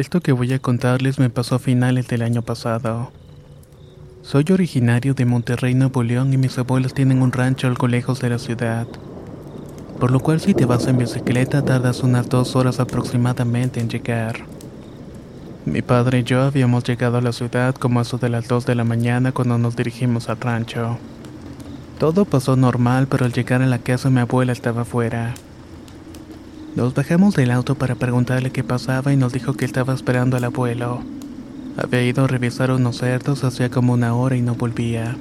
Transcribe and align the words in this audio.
Esto 0.00 0.22
que 0.22 0.32
voy 0.32 0.50
a 0.54 0.58
contarles 0.58 1.18
me 1.18 1.28
pasó 1.28 1.56
a 1.56 1.58
finales 1.58 2.08
del 2.08 2.22
año 2.22 2.40
pasado. 2.40 3.12
Soy 4.22 4.46
originario 4.50 5.12
de 5.12 5.26
Monterrey, 5.26 5.74
Nuevo 5.74 6.02
León 6.02 6.32
y 6.32 6.38
mis 6.38 6.56
abuelos 6.56 6.94
tienen 6.94 7.20
un 7.20 7.32
rancho 7.32 7.66
algo 7.66 7.86
lejos 7.86 8.18
de 8.18 8.30
la 8.30 8.38
ciudad. 8.38 8.86
Por 9.98 10.10
lo 10.10 10.20
cual 10.20 10.40
si 10.40 10.54
te 10.54 10.64
vas 10.64 10.86
en 10.86 10.96
bicicleta 10.96 11.62
tardas 11.62 12.02
unas 12.02 12.30
dos 12.30 12.56
horas 12.56 12.80
aproximadamente 12.80 13.78
en 13.78 13.90
llegar. 13.90 14.36
Mi 15.66 15.82
padre 15.82 16.20
y 16.20 16.22
yo 16.22 16.44
habíamos 16.44 16.84
llegado 16.84 17.18
a 17.18 17.20
la 17.20 17.32
ciudad 17.32 17.74
como 17.74 17.98
a 17.98 18.02
eso 18.02 18.16
de 18.16 18.30
las 18.30 18.48
2 18.48 18.64
de 18.64 18.76
la 18.76 18.84
mañana 18.84 19.32
cuando 19.32 19.58
nos 19.58 19.76
dirigimos 19.76 20.30
al 20.30 20.40
rancho. 20.40 20.96
Todo 21.98 22.24
pasó 22.24 22.56
normal, 22.56 23.06
pero 23.06 23.26
al 23.26 23.34
llegar 23.34 23.60
a 23.60 23.66
la 23.66 23.80
casa 23.80 24.08
mi 24.08 24.20
abuela 24.20 24.52
estaba 24.52 24.86
fuera. 24.86 25.34
Nos 26.76 26.94
bajamos 26.94 27.34
del 27.34 27.50
auto 27.50 27.74
para 27.74 27.96
preguntarle 27.96 28.52
qué 28.52 28.62
pasaba 28.62 29.12
y 29.12 29.16
nos 29.16 29.32
dijo 29.32 29.54
que 29.54 29.64
estaba 29.64 29.92
esperando 29.92 30.36
al 30.36 30.44
abuelo. 30.44 31.02
Había 31.76 32.04
ido 32.04 32.24
a 32.24 32.28
revisar 32.28 32.70
unos 32.70 32.98
cerdos 32.98 33.42
hacía 33.42 33.70
como 33.70 33.92
una 33.92 34.14
hora 34.14 34.36
y 34.36 34.42
no 34.42 34.54
volvía. 34.54 35.16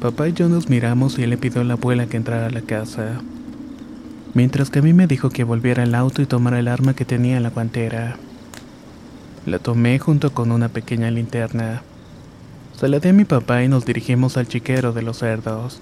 Papá 0.00 0.28
y 0.28 0.32
yo 0.32 0.48
nos 0.48 0.68
miramos 0.68 1.16
y 1.16 1.22
él 1.22 1.30
le 1.30 1.36
pidió 1.36 1.60
a 1.60 1.64
la 1.64 1.74
abuela 1.74 2.06
que 2.06 2.16
entrara 2.16 2.46
a 2.46 2.50
la 2.50 2.62
casa. 2.62 3.20
Mientras 4.34 4.70
que 4.70 4.80
a 4.80 4.82
mí 4.82 4.92
me 4.92 5.06
dijo 5.06 5.30
que 5.30 5.44
volviera 5.44 5.84
al 5.84 5.94
auto 5.94 6.22
y 6.22 6.26
tomara 6.26 6.58
el 6.58 6.66
arma 6.66 6.94
que 6.94 7.04
tenía 7.04 7.36
en 7.36 7.44
la 7.44 7.50
guantera. 7.50 8.16
La 9.46 9.60
tomé 9.60 10.00
junto 10.00 10.34
con 10.34 10.50
una 10.50 10.68
pequeña 10.68 11.10
linterna. 11.12 11.82
Se 12.76 12.88
la 12.88 12.96
a 12.96 13.12
mi 13.12 13.24
papá 13.24 13.62
y 13.62 13.68
nos 13.68 13.84
dirigimos 13.84 14.36
al 14.36 14.48
chiquero 14.48 14.92
de 14.92 15.02
los 15.02 15.18
cerdos. 15.18 15.80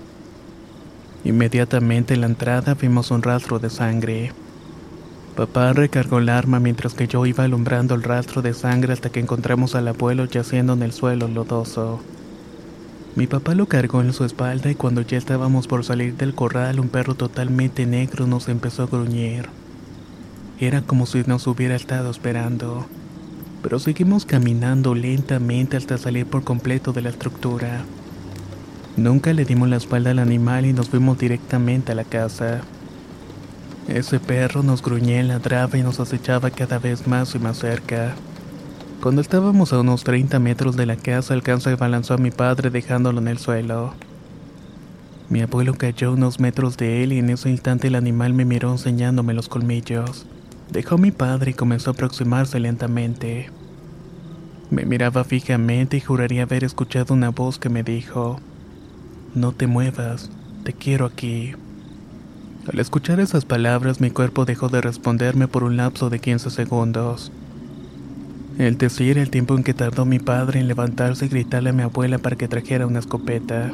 Inmediatamente 1.25 2.13
en 2.13 2.21
la 2.21 2.27
entrada 2.27 2.75
vimos 2.75 3.11
un 3.11 3.23
rastro 3.23 3.59
de 3.59 3.71
sangre. 3.71 4.33
Papá 5.37 5.73
recargó 5.73 6.19
el 6.19 6.29
arma 6.29 6.61
mientras 6.61 6.95
que 6.95 7.07
yo 7.07 7.25
iba 7.25 7.45
alumbrando 7.45 7.95
el 7.95 8.03
rastro 8.03 8.43
de 8.43 8.53
sangre 8.53 8.93
hasta 8.93 9.11
que 9.11 9.21
encontramos 9.21 9.75
al 9.75 9.89
abuelo 9.89 10.25
yaciendo 10.25 10.73
en 10.73 10.83
el 10.83 10.93
suelo 10.93 11.29
lodoso. 11.29 12.01
Mi 13.17 13.27
papá 13.27 13.55
lo 13.55 13.67
cargó 13.67 14.03
en 14.03 14.13
su 14.13 14.25
espalda 14.25 14.71
y 14.71 14.75
cuando 14.75 15.03
ya 15.03 15.19
estábamos 15.19 15.67
por 15.67 15.85
salir 15.85 16.17
del 16.17 16.35
corral 16.35 16.79
un 16.79 16.89
perro 16.89 17.15
totalmente 17.15 17.87
negro 17.87 18.27
nos 18.27 18.49
empezó 18.49 18.85
a 18.85 18.87
gruñir. 18.87 19.49
Era 20.61 20.83
como 20.83 21.07
si 21.07 21.23
nos 21.27 21.47
hubiera 21.47 21.75
estado 21.75 22.11
esperando. 22.11 22.87
Pero 23.63 23.79
seguimos 23.79 24.25
caminando 24.25 24.95
lentamente 24.95 25.77
hasta 25.77 25.99
salir 25.99 26.27
por 26.27 26.45
completo 26.45 26.93
de 26.93 27.03
la 27.03 27.11
estructura. 27.11 27.83
Nunca 28.97 29.33
le 29.33 29.45
dimos 29.45 29.69
la 29.69 29.77
espalda 29.77 30.11
al 30.11 30.19
animal 30.19 30.67
y 30.67 30.73
nos 30.73 30.89
fuimos 30.89 31.19
directamente 31.19 31.93
a 31.93 31.95
la 31.95 32.05
casa. 32.05 32.61
Ese 33.91 34.21
perro 34.21 34.63
nos 34.63 34.83
gruñía, 34.83 35.21
ladraba 35.25 35.77
y 35.77 35.83
nos 35.83 35.99
acechaba 35.99 36.51
cada 36.51 36.79
vez 36.79 37.09
más 37.09 37.35
y 37.35 37.41
más 37.41 37.59
cerca. 37.59 38.15
Cuando 39.03 39.21
estábamos 39.21 39.73
a 39.73 39.81
unos 39.81 40.05
30 40.05 40.39
metros 40.39 40.77
de 40.77 40.87
la 40.87 40.95
casa, 40.95 41.35
alcanzó 41.35 41.73
y 41.73 41.75
balanzó 41.75 42.15
a 42.15 42.19
mi 42.19 42.31
padre 42.31 42.71
dejándolo 42.71 43.21
en 43.21 43.27
el 43.27 43.39
suelo. 43.39 43.95
Mi 45.29 45.41
abuelo 45.41 45.75
cayó 45.75 46.13
unos 46.13 46.39
metros 46.39 46.77
de 46.77 47.03
él 47.03 47.13
y 47.13 47.19
en 47.19 47.31
ese 47.31 47.51
instante 47.51 47.89
el 47.89 47.97
animal 47.97 48.33
me 48.33 48.45
miró 48.45 48.71
enseñándome 48.71 49.35
los 49.35 49.49
colmillos. 49.49 50.25
Dejó 50.71 50.95
a 50.95 50.99
mi 50.99 51.11
padre 51.11 51.51
y 51.51 51.55
comenzó 51.55 51.91
a 51.91 51.95
aproximarse 51.95 52.61
lentamente. 52.61 53.51
Me 54.71 54.85
miraba 54.85 55.25
fijamente 55.25 55.97
y 55.97 56.01
juraría 56.01 56.45
haber 56.45 56.63
escuchado 56.63 57.13
una 57.13 57.31
voz 57.31 57.59
que 57.59 57.71
me 57.71 57.83
dijo, 57.83 58.39
No 59.35 59.51
te 59.51 59.67
muevas, 59.67 60.31
te 60.63 60.75
quiero 60.75 61.07
aquí. 61.07 61.55
Al 62.73 62.79
escuchar 62.79 63.19
esas 63.19 63.45
palabras 63.45 64.01
mi 64.01 64.11
cuerpo 64.11 64.45
dejó 64.45 64.69
de 64.69 64.81
responderme 64.81 65.49
por 65.49 65.65
un 65.65 65.77
lapso 65.77 66.09
de 66.09 66.21
15 66.21 66.51
segundos. 66.51 67.33
El 68.59 68.79
decir 68.79 69.19
el 69.19 69.29
tiempo 69.29 69.57
en 69.57 69.65
que 69.65 69.75
tardó 69.75 70.05
mi 70.05 70.21
padre 70.21 70.61
en 70.61 70.69
levantarse 70.69 71.27
y 71.27 71.29
gritarle 71.31 71.71
a 71.71 71.73
mi 71.73 71.83
abuela 71.83 72.19
para 72.19 72.37
que 72.37 72.47
trajera 72.47 72.87
una 72.87 73.01
escopeta. 73.01 73.73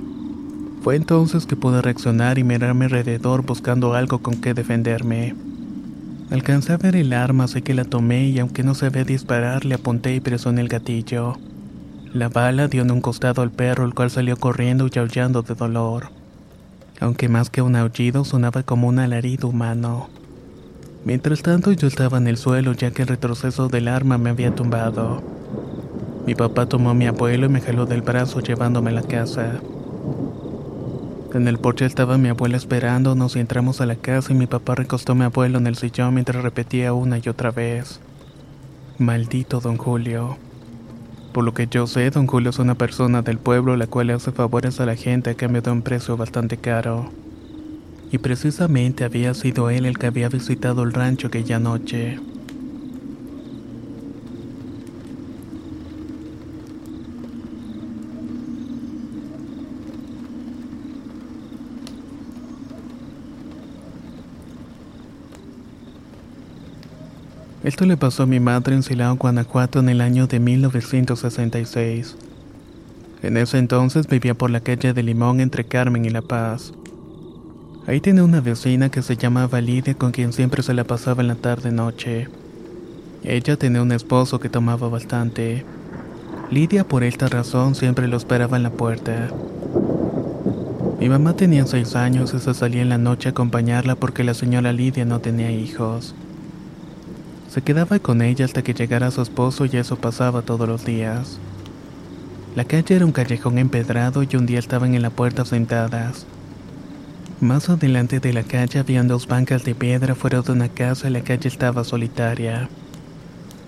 Fue 0.83 0.97
entonces 0.97 1.45
que 1.45 1.56
pude 1.56 1.83
reaccionar 1.83 2.39
y 2.39 2.45
mirarme 2.45 2.87
alrededor 2.87 3.45
buscando 3.45 3.93
algo 3.93 4.21
con 4.23 4.41
que 4.41 4.55
defenderme. 4.55 5.35
Alcancé 6.31 6.73
a 6.73 6.79
ver 6.79 6.97
el 6.97 7.12
arma, 7.12 7.45
así 7.45 7.61
que 7.61 7.75
la 7.75 7.85
tomé 7.85 8.29
y 8.29 8.39
aunque 8.39 8.62
no 8.62 8.75
sabía 8.75 9.05
disparar, 9.05 9.67
le 9.67 9.75
apunté 9.75 10.15
y 10.15 10.21
presioné 10.21 10.62
el 10.62 10.69
gatillo. 10.69 11.37
La 12.15 12.31
bala 12.31 12.67
dio 12.67 12.81
en 12.81 12.91
un 12.91 13.03
costado 13.03 13.43
al 13.43 13.51
perro, 13.51 13.85
el 13.85 13.93
cual 13.93 14.11
salió 14.11 14.39
corriendo 14.39 14.89
y 14.91 14.99
aullando 14.99 15.43
de 15.43 15.55
dolor 15.55 16.25
aunque 17.01 17.29
más 17.29 17.51
que 17.51 17.62
un 17.62 17.77
aullido 17.77 18.25
sonaba 18.25 18.62
como 18.62 18.89
un 18.89 18.99
alarido 18.99 19.49
humano. 19.49 20.09
Mientras 21.05 21.43
tanto 21.43 21.73
yo 21.73 21.87
estaba 21.87 22.19
en 22.19 22.27
el 22.27 22.37
suelo 22.37 22.73
ya 22.73 22.91
que 22.91 23.03
el 23.03 23.09
retroceso 23.09 23.69
del 23.69 23.89
arma 23.89 24.19
me 24.19 24.31
había 24.31 24.55
tumbado. 24.55 25.23
Mi 26.27 26.35
papá 26.35 26.67
tomó 26.67 26.91
a 26.91 26.95
mi 26.95 27.06
abuelo 27.06 27.47
y 27.47 27.49
me 27.49 27.61
jaló 27.61 27.87
del 27.87 28.03
brazo 28.03 28.41
llevándome 28.41 28.91
a 28.91 28.95
la 28.95 29.03
casa. 29.03 29.61
En 31.33 31.49
el 31.49 31.59
porche 31.59 31.85
estaba 31.85 32.19
mi 32.19 32.29
abuela 32.29 32.56
esperándonos 32.56 33.37
y 33.37 33.41
entramos 33.41 33.81
a 33.81 33.87
la 33.87 33.97
casa 33.97 34.33
y 34.33 34.37
mi 34.37 34.47
papá 34.47 34.75
recostó 34.75 35.12
a 35.12 35.15
mi 35.15 35.25
abuelo 35.25 35.59
en 35.59 35.67
el 35.67 35.77
sillón 35.77 36.15
mientras 36.15 36.43
repetía 36.43 36.93
una 36.93 37.19
y 37.19 37.29
otra 37.29 37.51
vez. 37.51 38.01
Maldito 38.99 39.61
don 39.61 39.77
Julio. 39.77 40.39
Por 41.37 41.45
lo 41.45 41.53
que 41.53 41.67
yo 41.67 41.87
sé, 41.87 42.09
don 42.09 42.27
Julio 42.27 42.49
es 42.49 42.59
una 42.59 42.77
persona 42.77 43.21
del 43.21 43.37
pueblo 43.37 43.77
la 43.77 43.87
cual 43.87 44.09
hace 44.09 44.33
favores 44.33 44.81
a 44.81 44.87
la 44.87 44.97
gente 44.97 45.29
a 45.29 45.35
cambio 45.35 45.61
de 45.61 45.71
un 45.71 45.83
precio 45.83 46.17
bastante 46.17 46.57
caro. 46.57 47.11
Y 48.11 48.17
precisamente 48.17 49.05
había 49.05 49.35
sido 49.35 49.69
él 49.69 49.85
el 49.85 49.99
que 49.99 50.07
había 50.07 50.31
visitado 50.31 50.83
el 50.83 50.95
rancho 50.95 51.27
aquella 51.27 51.59
noche. 51.59 52.19
Esto 67.66 67.84
le 67.84 67.97
pasó 67.97 68.22
a 68.22 68.27
mi 68.27 68.38
madre 68.38 68.77
en 68.77 68.84
Silao, 68.84 69.16
Guanajuato 69.16 69.81
en 69.81 69.88
el 69.88 70.00
año 70.00 70.28
de 70.28 70.38
1966. 70.38 72.16
En 73.25 73.37
ese 73.37 73.59
entonces 73.59 74.06
vivía 74.06 74.34
por 74.34 74.50
la 74.53 74.60
calle 74.60 74.93
de 74.93 75.03
Limón 75.03 75.41
entre 75.41 75.64
Carmen 75.64 76.05
y 76.05 76.11
La 76.11 76.23
Paz. 76.23 76.73
Ahí 77.88 78.00
tenía 78.00 78.23
una 78.23 78.41
vecina 78.41 78.88
que 78.88 79.02
se 79.02 79.17
llamaba 79.17 79.61
Lidia 79.61 79.94
con 79.94 80.12
quien 80.12 80.32
siempre 80.32 80.62
se 80.62 80.75
la 80.75 80.85
pasaba 80.85 81.23
en 81.23 81.26
la 81.26 81.35
tarde-noche. 81.35 82.29
Ella 83.25 83.56
tenía 83.56 83.82
un 83.82 83.91
esposo 83.91 84.38
que 84.38 84.49
tomaba 84.49 84.88
bastante. 84.88 85.64
Lidia 86.52 86.87
por 86.87 87.02
esta 87.02 87.26
razón 87.26 87.75
siempre 87.75 88.06
lo 88.06 88.17
esperaba 88.17 88.56
en 88.56 88.62
la 88.62 88.70
puerta. 88.70 89.31
Mi 91.00 91.08
mamá 91.08 91.35
tenía 91.35 91.67
seis 91.67 91.96
años 91.96 92.32
y 92.32 92.38
se 92.38 92.55
salía 92.55 92.82
en 92.82 92.91
la 92.91 92.99
noche 92.99 93.29
a 93.29 93.32
acompañarla 93.32 93.96
porque 93.96 94.23
la 94.23 94.35
señora 94.35 94.73
Lidia 94.73 95.05
no 95.05 95.19
tenía 95.19 95.50
hijos. 95.50 96.14
Se 97.56 97.62
quedaba 97.62 97.99
con 98.00 98.20
ella 98.20 98.44
hasta 98.44 98.61
que 98.61 98.75
llegara 98.75 99.11
su 99.11 99.23
esposo 99.23 99.64
y 99.64 99.75
eso 99.79 99.97
pasaba 99.97 100.43
todos 100.43 100.69
los 100.69 100.85
días. 100.85 101.38
La 102.55 102.67
calle 102.67 102.97
era 102.97 103.06
un 103.06 103.12
callejón 103.12 103.56
empedrado 103.56 104.23
y 104.23 104.37
un 104.37 104.44
día 104.44 104.58
estaban 104.58 104.94
en 104.94 105.00
la 105.00 105.08
puerta 105.08 105.47
sentadas. 105.47 106.26
Más 107.41 107.70
adelante 107.70 108.20
de 108.20 108.35
la 108.35 108.43
calle 108.43 108.79
habían 108.79 109.08
dos 109.08 109.26
bancas 109.26 109.64
de 109.64 109.75
piedra 109.75 110.14
fuera 110.14 110.43
de 110.43 110.53
una 110.53 110.69
casa 110.69 111.08
y 111.08 111.12
la 111.12 111.23
calle 111.23 111.49
estaba 111.49 111.82
solitaria. 111.82 112.69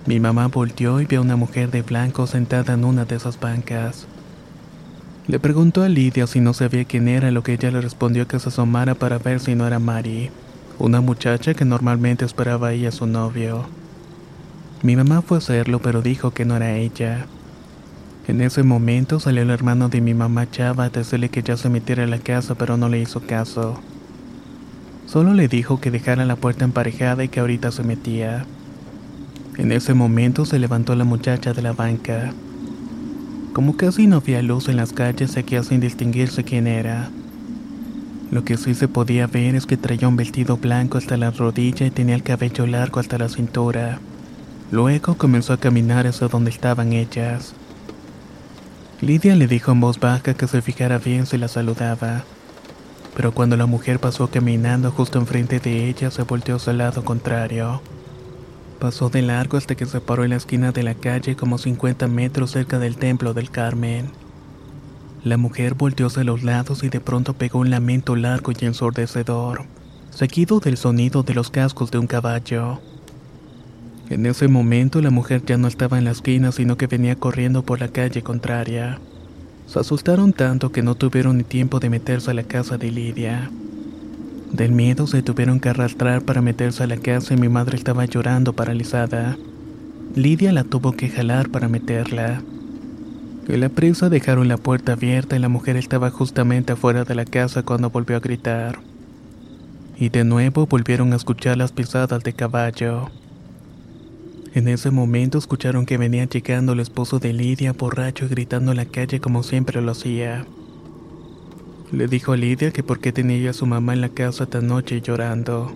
Mi 0.04 0.20
mamá 0.20 0.48
volteó 0.48 1.00
y 1.00 1.06
vio 1.06 1.20
a 1.20 1.22
una 1.22 1.36
mujer 1.36 1.70
de 1.70 1.80
blanco 1.80 2.26
sentada 2.26 2.74
en 2.74 2.84
una 2.84 3.06
de 3.06 3.16
esas 3.16 3.40
bancas. 3.40 4.06
Le 5.28 5.40
preguntó 5.40 5.82
a 5.82 5.88
Lidia 5.88 6.26
si 6.26 6.40
no 6.40 6.52
sabía 6.52 6.84
quién 6.84 7.08
era, 7.08 7.30
lo 7.30 7.42
que 7.42 7.54
ella 7.54 7.70
le 7.70 7.80
respondió 7.80 8.28
que 8.28 8.38
se 8.38 8.50
asomara 8.50 8.94
para 8.94 9.16
ver 9.16 9.40
si 9.40 9.54
no 9.54 9.66
era 9.66 9.78
Mari, 9.78 10.28
una 10.78 11.00
muchacha 11.00 11.54
que 11.54 11.64
normalmente 11.64 12.26
esperaba 12.26 12.68
ahí 12.68 12.84
a 12.84 12.92
su 12.92 13.06
novio. 13.06 13.77
Mi 14.82 14.94
mamá 14.94 15.22
fue 15.22 15.38
a 15.38 15.38
hacerlo, 15.38 15.80
pero 15.80 16.02
dijo 16.02 16.30
que 16.30 16.44
no 16.44 16.56
era 16.56 16.76
ella. 16.76 17.26
En 18.28 18.40
ese 18.40 18.62
momento 18.62 19.18
salió 19.18 19.42
el 19.42 19.50
hermano 19.50 19.88
de 19.88 20.00
mi 20.00 20.14
mamá 20.14 20.48
Chava 20.48 20.84
a 20.84 20.90
decirle 20.90 21.30
que 21.30 21.42
ya 21.42 21.56
se 21.56 21.68
metiera 21.68 22.04
en 22.04 22.10
la 22.10 22.18
casa, 22.18 22.54
pero 22.54 22.76
no 22.76 22.88
le 22.88 23.00
hizo 23.00 23.20
caso. 23.20 23.80
Solo 25.06 25.34
le 25.34 25.48
dijo 25.48 25.80
que 25.80 25.90
dejara 25.90 26.24
la 26.26 26.36
puerta 26.36 26.64
emparejada 26.64 27.24
y 27.24 27.28
que 27.28 27.40
ahorita 27.40 27.72
se 27.72 27.82
metía. 27.82 28.44
En 29.56 29.72
ese 29.72 29.94
momento 29.94 30.44
se 30.44 30.60
levantó 30.60 30.94
la 30.94 31.04
muchacha 31.04 31.52
de 31.52 31.62
la 31.62 31.72
banca. 31.72 32.32
Como 33.54 33.76
casi 33.76 34.06
no 34.06 34.18
había 34.18 34.42
luz 34.42 34.68
en 34.68 34.76
las 34.76 34.92
calles, 34.92 35.32
seguía 35.32 35.64
sin 35.64 35.80
distinguirse 35.80 36.44
quién 36.44 36.68
era. 36.68 37.10
Lo 38.30 38.44
que 38.44 38.56
sí 38.56 38.74
se 38.74 38.86
podía 38.86 39.26
ver 39.26 39.56
es 39.56 39.66
que 39.66 39.76
traía 39.76 40.06
un 40.06 40.16
vestido 40.16 40.58
blanco 40.58 40.98
hasta 40.98 41.16
la 41.16 41.32
rodilla 41.32 41.86
y 41.86 41.90
tenía 41.90 42.14
el 42.14 42.22
cabello 42.22 42.66
largo 42.66 43.00
hasta 43.00 43.18
la 43.18 43.28
cintura. 43.28 43.98
Luego 44.70 45.16
comenzó 45.16 45.54
a 45.54 45.60
caminar 45.60 46.06
hacia 46.06 46.28
donde 46.28 46.50
estaban 46.50 46.92
ellas. 46.92 47.54
Lidia 49.00 49.34
le 49.34 49.46
dijo 49.46 49.72
en 49.72 49.80
voz 49.80 49.98
baja 49.98 50.34
que 50.34 50.46
se 50.46 50.60
fijara 50.60 50.98
bien 50.98 51.24
si 51.24 51.38
la 51.38 51.48
saludaba. 51.48 52.24
Pero 53.16 53.32
cuando 53.32 53.56
la 53.56 53.66
mujer 53.66 53.98
pasó 53.98 54.28
caminando 54.28 54.90
justo 54.90 55.18
enfrente 55.18 55.58
de 55.58 55.88
ella, 55.88 56.10
se 56.10 56.22
volteó 56.22 56.56
hacia 56.56 56.72
el 56.72 56.78
lado 56.78 57.04
contrario. 57.04 57.80
Pasó 58.78 59.08
de 59.08 59.22
largo 59.22 59.56
hasta 59.56 59.74
que 59.74 59.86
se 59.86 60.00
paró 60.00 60.24
en 60.24 60.30
la 60.30 60.36
esquina 60.36 60.70
de 60.70 60.82
la 60.82 60.94
calle 60.94 61.34
como 61.34 61.58
50 61.58 62.06
metros 62.06 62.50
cerca 62.50 62.78
del 62.78 62.96
templo 62.96 63.34
del 63.34 63.50
Carmen. 63.50 64.10
La 65.24 65.36
mujer 65.36 65.74
volteó 65.74 66.08
hacia 66.08 66.24
los 66.24 66.42
lados 66.42 66.84
y 66.84 66.90
de 66.90 67.00
pronto 67.00 67.34
pegó 67.34 67.58
un 67.58 67.70
lamento 67.70 68.14
largo 68.16 68.52
y 68.52 68.64
ensordecedor, 68.66 69.64
seguido 70.10 70.60
del 70.60 70.76
sonido 70.76 71.22
de 71.22 71.34
los 71.34 71.50
cascos 71.50 71.90
de 71.90 71.98
un 71.98 72.06
caballo. 72.06 72.80
En 74.10 74.24
ese 74.24 74.48
momento 74.48 75.02
la 75.02 75.10
mujer 75.10 75.42
ya 75.44 75.58
no 75.58 75.68
estaba 75.68 75.98
en 75.98 76.04
la 76.04 76.12
esquina, 76.12 76.50
sino 76.50 76.76
que 76.76 76.86
venía 76.86 77.16
corriendo 77.16 77.62
por 77.62 77.80
la 77.80 77.88
calle 77.88 78.22
contraria. 78.22 78.98
Se 79.66 79.78
asustaron 79.78 80.32
tanto 80.32 80.72
que 80.72 80.82
no 80.82 80.94
tuvieron 80.94 81.36
ni 81.36 81.44
tiempo 81.44 81.78
de 81.78 81.90
meterse 81.90 82.30
a 82.30 82.34
la 82.34 82.42
casa 82.42 82.78
de 82.78 82.90
Lidia. 82.90 83.50
Del 84.50 84.72
miedo 84.72 85.06
se 85.06 85.22
tuvieron 85.22 85.60
que 85.60 85.68
arrastrar 85.68 86.22
para 86.22 86.40
meterse 86.40 86.82
a 86.82 86.86
la 86.86 86.96
casa 86.96 87.34
y 87.34 87.36
mi 87.36 87.50
madre 87.50 87.76
estaba 87.76 88.06
llorando 88.06 88.54
paralizada. 88.54 89.36
Lidia 90.14 90.52
la 90.52 90.64
tuvo 90.64 90.92
que 90.92 91.10
jalar 91.10 91.50
para 91.50 91.68
meterla. 91.68 92.42
En 93.46 93.60
la 93.60 93.68
prisa 93.68 94.08
dejaron 94.08 94.48
la 94.48 94.56
puerta 94.56 94.92
abierta 94.92 95.36
y 95.36 95.38
la 95.38 95.50
mujer 95.50 95.76
estaba 95.76 96.10
justamente 96.10 96.72
afuera 96.72 97.04
de 97.04 97.14
la 97.14 97.26
casa 97.26 97.62
cuando 97.62 97.90
volvió 97.90 98.16
a 98.16 98.20
gritar. 98.20 98.78
Y 99.98 100.08
de 100.08 100.24
nuevo 100.24 100.66
volvieron 100.66 101.12
a 101.12 101.16
escuchar 101.16 101.58
las 101.58 101.72
pisadas 101.72 102.22
de 102.22 102.32
caballo. 102.32 103.10
En 104.54 104.66
ese 104.66 104.90
momento 104.90 105.36
escucharon 105.36 105.84
que 105.84 105.98
venía 105.98 106.24
llegando 106.24 106.72
el 106.72 106.80
esposo 106.80 107.18
de 107.18 107.32
Lidia 107.32 107.74
borracho 107.74 108.24
y 108.24 108.28
gritando 108.28 108.70
en 108.70 108.78
la 108.78 108.86
calle 108.86 109.20
como 109.20 109.42
siempre 109.42 109.82
lo 109.82 109.92
hacía. 109.92 110.46
Le 111.92 112.06
dijo 112.06 112.32
a 112.32 112.36
Lidia 112.36 112.70
que 112.70 112.82
por 112.82 112.98
qué 112.98 113.12
tenía 113.12 113.50
a 113.50 113.52
su 113.52 113.66
mamá 113.66 113.92
en 113.92 114.00
la 114.00 114.08
casa 114.08 114.46
tan 114.46 114.66
noche 114.66 115.02
llorando. 115.02 115.70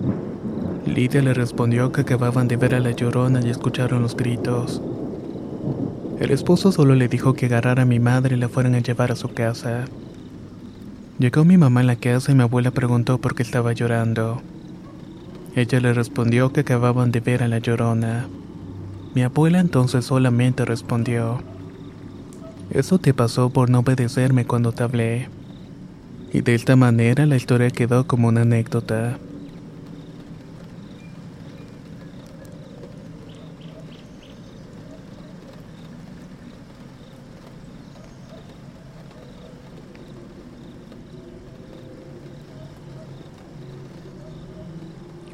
Lidia 0.86 1.22
le 1.22 1.34
respondió 1.34 1.92
que 1.92 2.00
acababan 2.00 2.48
de 2.48 2.56
ver 2.56 2.74
a 2.74 2.80
la 2.80 2.92
llorona 2.92 3.40
y 3.44 3.50
escucharon 3.50 4.02
los 4.02 4.16
gritos. 4.16 4.82
El 6.18 6.30
esposo 6.30 6.72
solo 6.72 6.94
le 6.94 7.08
dijo 7.08 7.34
que 7.34 7.46
agarrara 7.46 7.82
a 7.82 7.86
mi 7.86 7.98
madre 7.98 8.36
y 8.36 8.38
la 8.38 8.48
fueran 8.48 8.74
a 8.74 8.80
llevar 8.80 9.12
a 9.12 9.16
su 9.16 9.28
casa. 9.32 9.84
Llegó 11.18 11.44
mi 11.44 11.56
mamá 11.56 11.82
en 11.82 11.86
la 11.88 11.96
casa 11.96 12.32
y 12.32 12.34
mi 12.34 12.42
abuela 12.42 12.70
preguntó 12.70 13.18
por 13.18 13.34
qué 13.34 13.42
estaba 13.42 13.72
llorando. 13.72 14.40
Ella 15.54 15.80
le 15.80 15.92
respondió 15.92 16.52
que 16.52 16.60
acababan 16.60 17.12
de 17.12 17.20
ver 17.20 17.42
a 17.42 17.48
la 17.48 17.58
llorona. 17.58 18.28
Mi 19.14 19.22
abuela 19.22 19.60
entonces 19.60 20.06
solamente 20.06 20.64
respondió, 20.64 21.42
Eso 22.70 22.98
te 22.98 23.12
pasó 23.12 23.50
por 23.50 23.68
no 23.68 23.80
obedecerme 23.80 24.46
cuando 24.46 24.72
te 24.72 24.84
hablé. 24.84 25.28
Y 26.32 26.40
de 26.40 26.54
esta 26.54 26.76
manera 26.76 27.26
la 27.26 27.36
historia 27.36 27.68
quedó 27.68 28.06
como 28.06 28.28
una 28.28 28.40
anécdota. 28.40 29.18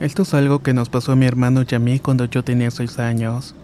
Esto 0.00 0.22
es 0.22 0.34
algo 0.34 0.64
que 0.64 0.74
nos 0.74 0.88
pasó 0.88 1.12
a 1.12 1.16
mi 1.16 1.26
hermano 1.26 1.62
y 1.68 1.74
a 1.76 1.78
mí 1.78 2.00
cuando 2.00 2.24
yo 2.24 2.42
tenía 2.42 2.72
6 2.72 2.98
años. 2.98 3.54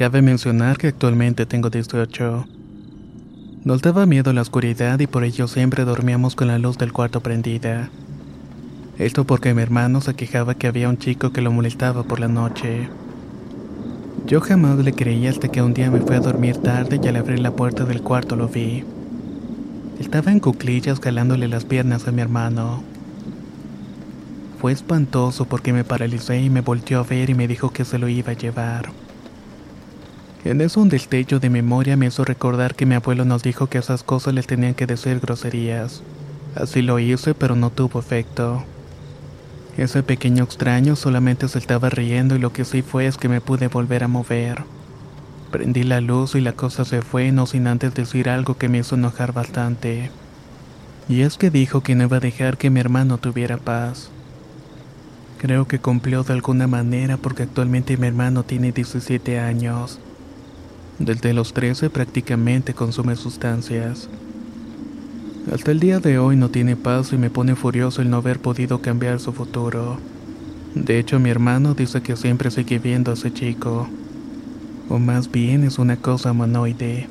Cabe 0.00 0.22
mencionar 0.22 0.78
que 0.78 0.86
actualmente 0.86 1.44
tengo 1.44 1.68
18. 1.68 2.46
Nos 3.64 3.82
daba 3.82 4.06
miedo 4.06 4.32
la 4.32 4.40
oscuridad 4.40 4.98
y 4.98 5.06
por 5.06 5.24
ello 5.24 5.46
siempre 5.46 5.84
dormíamos 5.84 6.34
con 6.34 6.48
la 6.48 6.58
luz 6.58 6.78
del 6.78 6.90
cuarto 6.90 7.20
prendida. 7.20 7.90
Esto 8.96 9.26
porque 9.26 9.52
mi 9.52 9.60
hermano 9.60 10.00
se 10.00 10.14
quejaba 10.14 10.54
que 10.54 10.68
había 10.68 10.88
un 10.88 10.96
chico 10.96 11.34
que 11.34 11.42
lo 11.42 11.52
molestaba 11.52 12.02
por 12.04 12.18
la 12.18 12.28
noche. 12.28 12.88
Yo 14.24 14.40
jamás 14.40 14.78
le 14.78 14.94
creí 14.94 15.26
hasta 15.26 15.48
que 15.48 15.60
un 15.60 15.74
día 15.74 15.90
me 15.90 16.00
fui 16.00 16.16
a 16.16 16.20
dormir 16.20 16.56
tarde 16.56 16.98
y 17.02 17.06
al 17.06 17.16
abrir 17.16 17.40
la 17.40 17.50
puerta 17.50 17.84
del 17.84 18.00
cuarto 18.00 18.36
lo 18.36 18.48
vi. 18.48 18.84
Estaba 19.98 20.32
en 20.32 20.40
cuclillas 20.40 20.98
jalándole 20.98 21.46
las 21.46 21.66
piernas 21.66 22.08
a 22.08 22.10
mi 22.10 22.22
hermano. 22.22 22.82
Fue 24.62 24.72
espantoso 24.72 25.44
porque 25.44 25.74
me 25.74 25.84
paralicé 25.84 26.40
y 26.40 26.48
me 26.48 26.62
volteó 26.62 27.00
a 27.00 27.02
ver 27.02 27.28
y 27.28 27.34
me 27.34 27.46
dijo 27.46 27.70
que 27.70 27.84
se 27.84 27.98
lo 27.98 28.08
iba 28.08 28.30
a 28.30 28.34
llevar. 28.34 29.09
En 30.44 30.62
eso 30.62 30.80
un 30.80 30.88
destello 30.88 31.38
de 31.38 31.50
memoria 31.50 31.98
me 31.98 32.06
hizo 32.06 32.24
recordar 32.24 32.74
que 32.74 32.86
mi 32.86 32.94
abuelo 32.94 33.26
nos 33.26 33.42
dijo 33.42 33.66
que 33.66 33.76
esas 33.76 34.02
cosas 34.02 34.32
les 34.32 34.46
tenían 34.46 34.74
que 34.74 34.86
decir 34.86 35.20
groserías. 35.20 36.02
Así 36.54 36.80
lo 36.80 36.98
hice, 36.98 37.34
pero 37.34 37.56
no 37.56 37.68
tuvo 37.68 38.00
efecto. 38.00 38.64
Ese 39.76 40.02
pequeño 40.02 40.44
extraño 40.44 40.96
solamente 40.96 41.46
se 41.46 41.58
estaba 41.58 41.90
riendo 41.90 42.36
y 42.36 42.38
lo 42.38 42.52
que 42.52 42.64
sí 42.64 42.80
fue 42.80 43.06
es 43.06 43.18
que 43.18 43.28
me 43.28 43.42
pude 43.42 43.68
volver 43.68 44.02
a 44.02 44.08
mover. 44.08 44.64
Prendí 45.50 45.82
la 45.82 46.00
luz 46.00 46.34
y 46.34 46.40
la 46.40 46.52
cosa 46.52 46.84
se 46.84 47.02
fue, 47.02 47.32
no 47.32 47.46
sin 47.46 47.66
antes 47.66 47.94
decir 47.94 48.28
algo 48.30 48.56
que 48.56 48.68
me 48.68 48.78
hizo 48.78 48.94
enojar 48.94 49.32
bastante. 49.32 50.10
Y 51.08 51.20
es 51.20 51.36
que 51.36 51.50
dijo 51.50 51.82
que 51.82 51.94
no 51.94 52.04
iba 52.04 52.16
a 52.16 52.20
dejar 52.20 52.56
que 52.56 52.70
mi 52.70 52.80
hermano 52.80 53.18
tuviera 53.18 53.58
paz. 53.58 54.10
Creo 55.38 55.66
que 55.66 55.80
cumplió 55.80 56.22
de 56.22 56.32
alguna 56.32 56.66
manera 56.66 57.16
porque 57.16 57.42
actualmente 57.42 57.96
mi 57.96 58.06
hermano 58.06 58.42
tiene 58.42 58.72
17 58.72 59.38
años. 59.38 59.98
Desde 61.00 61.32
los 61.32 61.54
13 61.54 61.88
prácticamente 61.88 62.74
consume 62.74 63.16
sustancias. 63.16 64.10
Hasta 65.50 65.70
el 65.70 65.80
día 65.80 65.98
de 65.98 66.18
hoy 66.18 66.36
no 66.36 66.50
tiene 66.50 66.76
paz 66.76 67.14
y 67.14 67.16
me 67.16 67.30
pone 67.30 67.56
furioso 67.56 68.02
el 68.02 68.10
no 68.10 68.18
haber 68.18 68.38
podido 68.38 68.82
cambiar 68.82 69.18
su 69.18 69.32
futuro. 69.32 69.96
De 70.74 70.98
hecho, 70.98 71.18
mi 71.18 71.30
hermano 71.30 71.72
dice 71.72 72.02
que 72.02 72.16
siempre 72.16 72.50
sigue 72.50 72.78
viendo 72.78 73.10
a 73.10 73.14
ese 73.14 73.32
chico. 73.32 73.88
O 74.90 74.98
más 74.98 75.30
bien 75.30 75.64
es 75.64 75.78
una 75.78 75.96
cosa 75.96 76.32
humanoide. 76.32 77.08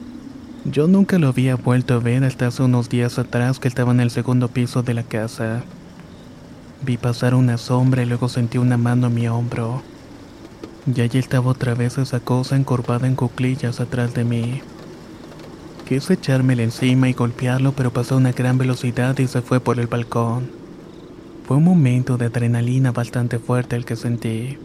Yo 0.66 0.88
nunca 0.88 1.18
lo 1.18 1.28
había 1.28 1.56
vuelto 1.56 1.96
a 1.96 2.00
ver 2.00 2.24
hasta 2.24 2.46
hace 2.46 2.62
unos 2.62 2.90
días 2.90 3.18
atrás 3.18 3.58
que 3.58 3.68
estaba 3.68 3.92
en 3.92 4.02
el 4.02 4.12
segundo 4.12 4.50
piso 4.50 4.84
de 4.84 4.94
la 4.94 5.04
casa. 5.04 5.64
Vi 6.86 6.98
pasar 6.98 7.34
una 7.34 7.58
sombra 7.58 8.04
y 8.04 8.06
luego 8.06 8.30
sentí 8.30 8.60
una 8.60 8.78
mano 8.78 9.08
en 9.08 9.16
mi 9.16 9.28
hombro. 9.28 9.82
Y 10.86 11.02
allí 11.02 11.20
estaba 11.20 11.52
otra 11.52 11.76
vez 11.76 11.98
esa 11.98 12.20
cosa 12.20 12.56
encorvada 12.56 13.08
en 13.08 13.16
cuclillas 13.16 13.80
atrás 13.80 14.14
de 14.14 14.24
mí. 14.24 14.62
Quise 15.88 16.14
echármela 16.14 16.64
encima 16.64 17.10
y 17.10 17.14
golpearlo, 17.14 17.74
pero 17.74 17.92
pasó 17.92 18.16
a 18.16 18.18
una 18.20 18.32
gran 18.32 18.58
velocidad 18.58 19.18
y 19.18 19.28
se 19.28 19.42
fue 19.42 19.60
por 19.60 19.80
el 19.80 19.88
balcón. 19.88 20.52
Fue 21.46 21.58
un 21.58 21.64
momento 21.64 22.18
de 22.18 22.26
adrenalina 22.26 22.92
bastante 22.92 23.40
fuerte 23.40 23.76
el 23.76 23.86
que 23.86 23.96
sentí. 23.96 24.58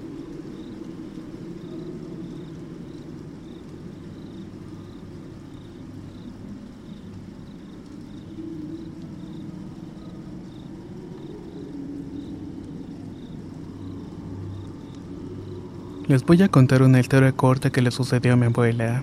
Les 16.15 16.25
voy 16.25 16.41
a 16.45 16.49
contar 16.49 16.85
una 16.85 17.01
historia 17.01 17.33
corta 17.33 17.71
que 17.71 17.83
le 17.83 17.91
sucedió 17.91 18.35
a 18.35 18.37
mi 18.37 18.47
abuela. 18.47 19.03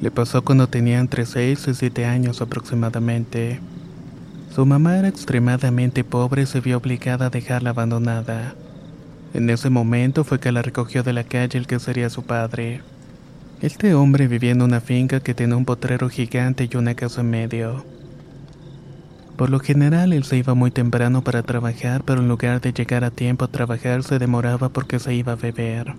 Le 0.00 0.12
pasó 0.12 0.42
cuando 0.42 0.68
tenía 0.68 1.00
entre 1.00 1.26
6 1.26 1.66
y 1.66 1.74
7 1.74 2.04
años 2.04 2.40
aproximadamente. 2.40 3.58
Su 4.54 4.64
mamá 4.64 4.96
era 4.96 5.08
extremadamente 5.08 6.04
pobre 6.04 6.42
y 6.42 6.46
se 6.46 6.60
vio 6.60 6.76
obligada 6.76 7.26
a 7.26 7.30
dejarla 7.30 7.70
abandonada. 7.70 8.54
En 9.34 9.50
ese 9.50 9.70
momento 9.70 10.22
fue 10.22 10.38
que 10.38 10.52
la 10.52 10.62
recogió 10.62 11.02
de 11.02 11.14
la 11.14 11.24
calle 11.24 11.58
el 11.58 11.66
que 11.66 11.80
sería 11.80 12.08
su 12.10 12.22
padre. 12.22 12.80
Este 13.60 13.94
hombre 13.94 14.28
vivía 14.28 14.52
en 14.52 14.62
una 14.62 14.80
finca 14.80 15.18
que 15.18 15.34
tenía 15.34 15.56
un 15.56 15.64
potrero 15.64 16.08
gigante 16.08 16.68
y 16.70 16.76
una 16.76 16.94
casa 16.94 17.22
en 17.22 17.30
medio. 17.30 17.84
Por 19.36 19.50
lo 19.50 19.58
general 19.58 20.12
él 20.12 20.22
se 20.22 20.36
iba 20.36 20.54
muy 20.54 20.70
temprano 20.70 21.24
para 21.24 21.42
trabajar, 21.42 22.04
pero 22.04 22.20
en 22.20 22.28
lugar 22.28 22.60
de 22.60 22.72
llegar 22.72 23.02
a 23.02 23.10
tiempo 23.10 23.46
a 23.46 23.48
trabajar 23.48 24.04
se 24.04 24.20
demoraba 24.20 24.68
porque 24.68 25.00
se 25.00 25.12
iba 25.12 25.32
a 25.32 25.34
beber. 25.34 25.96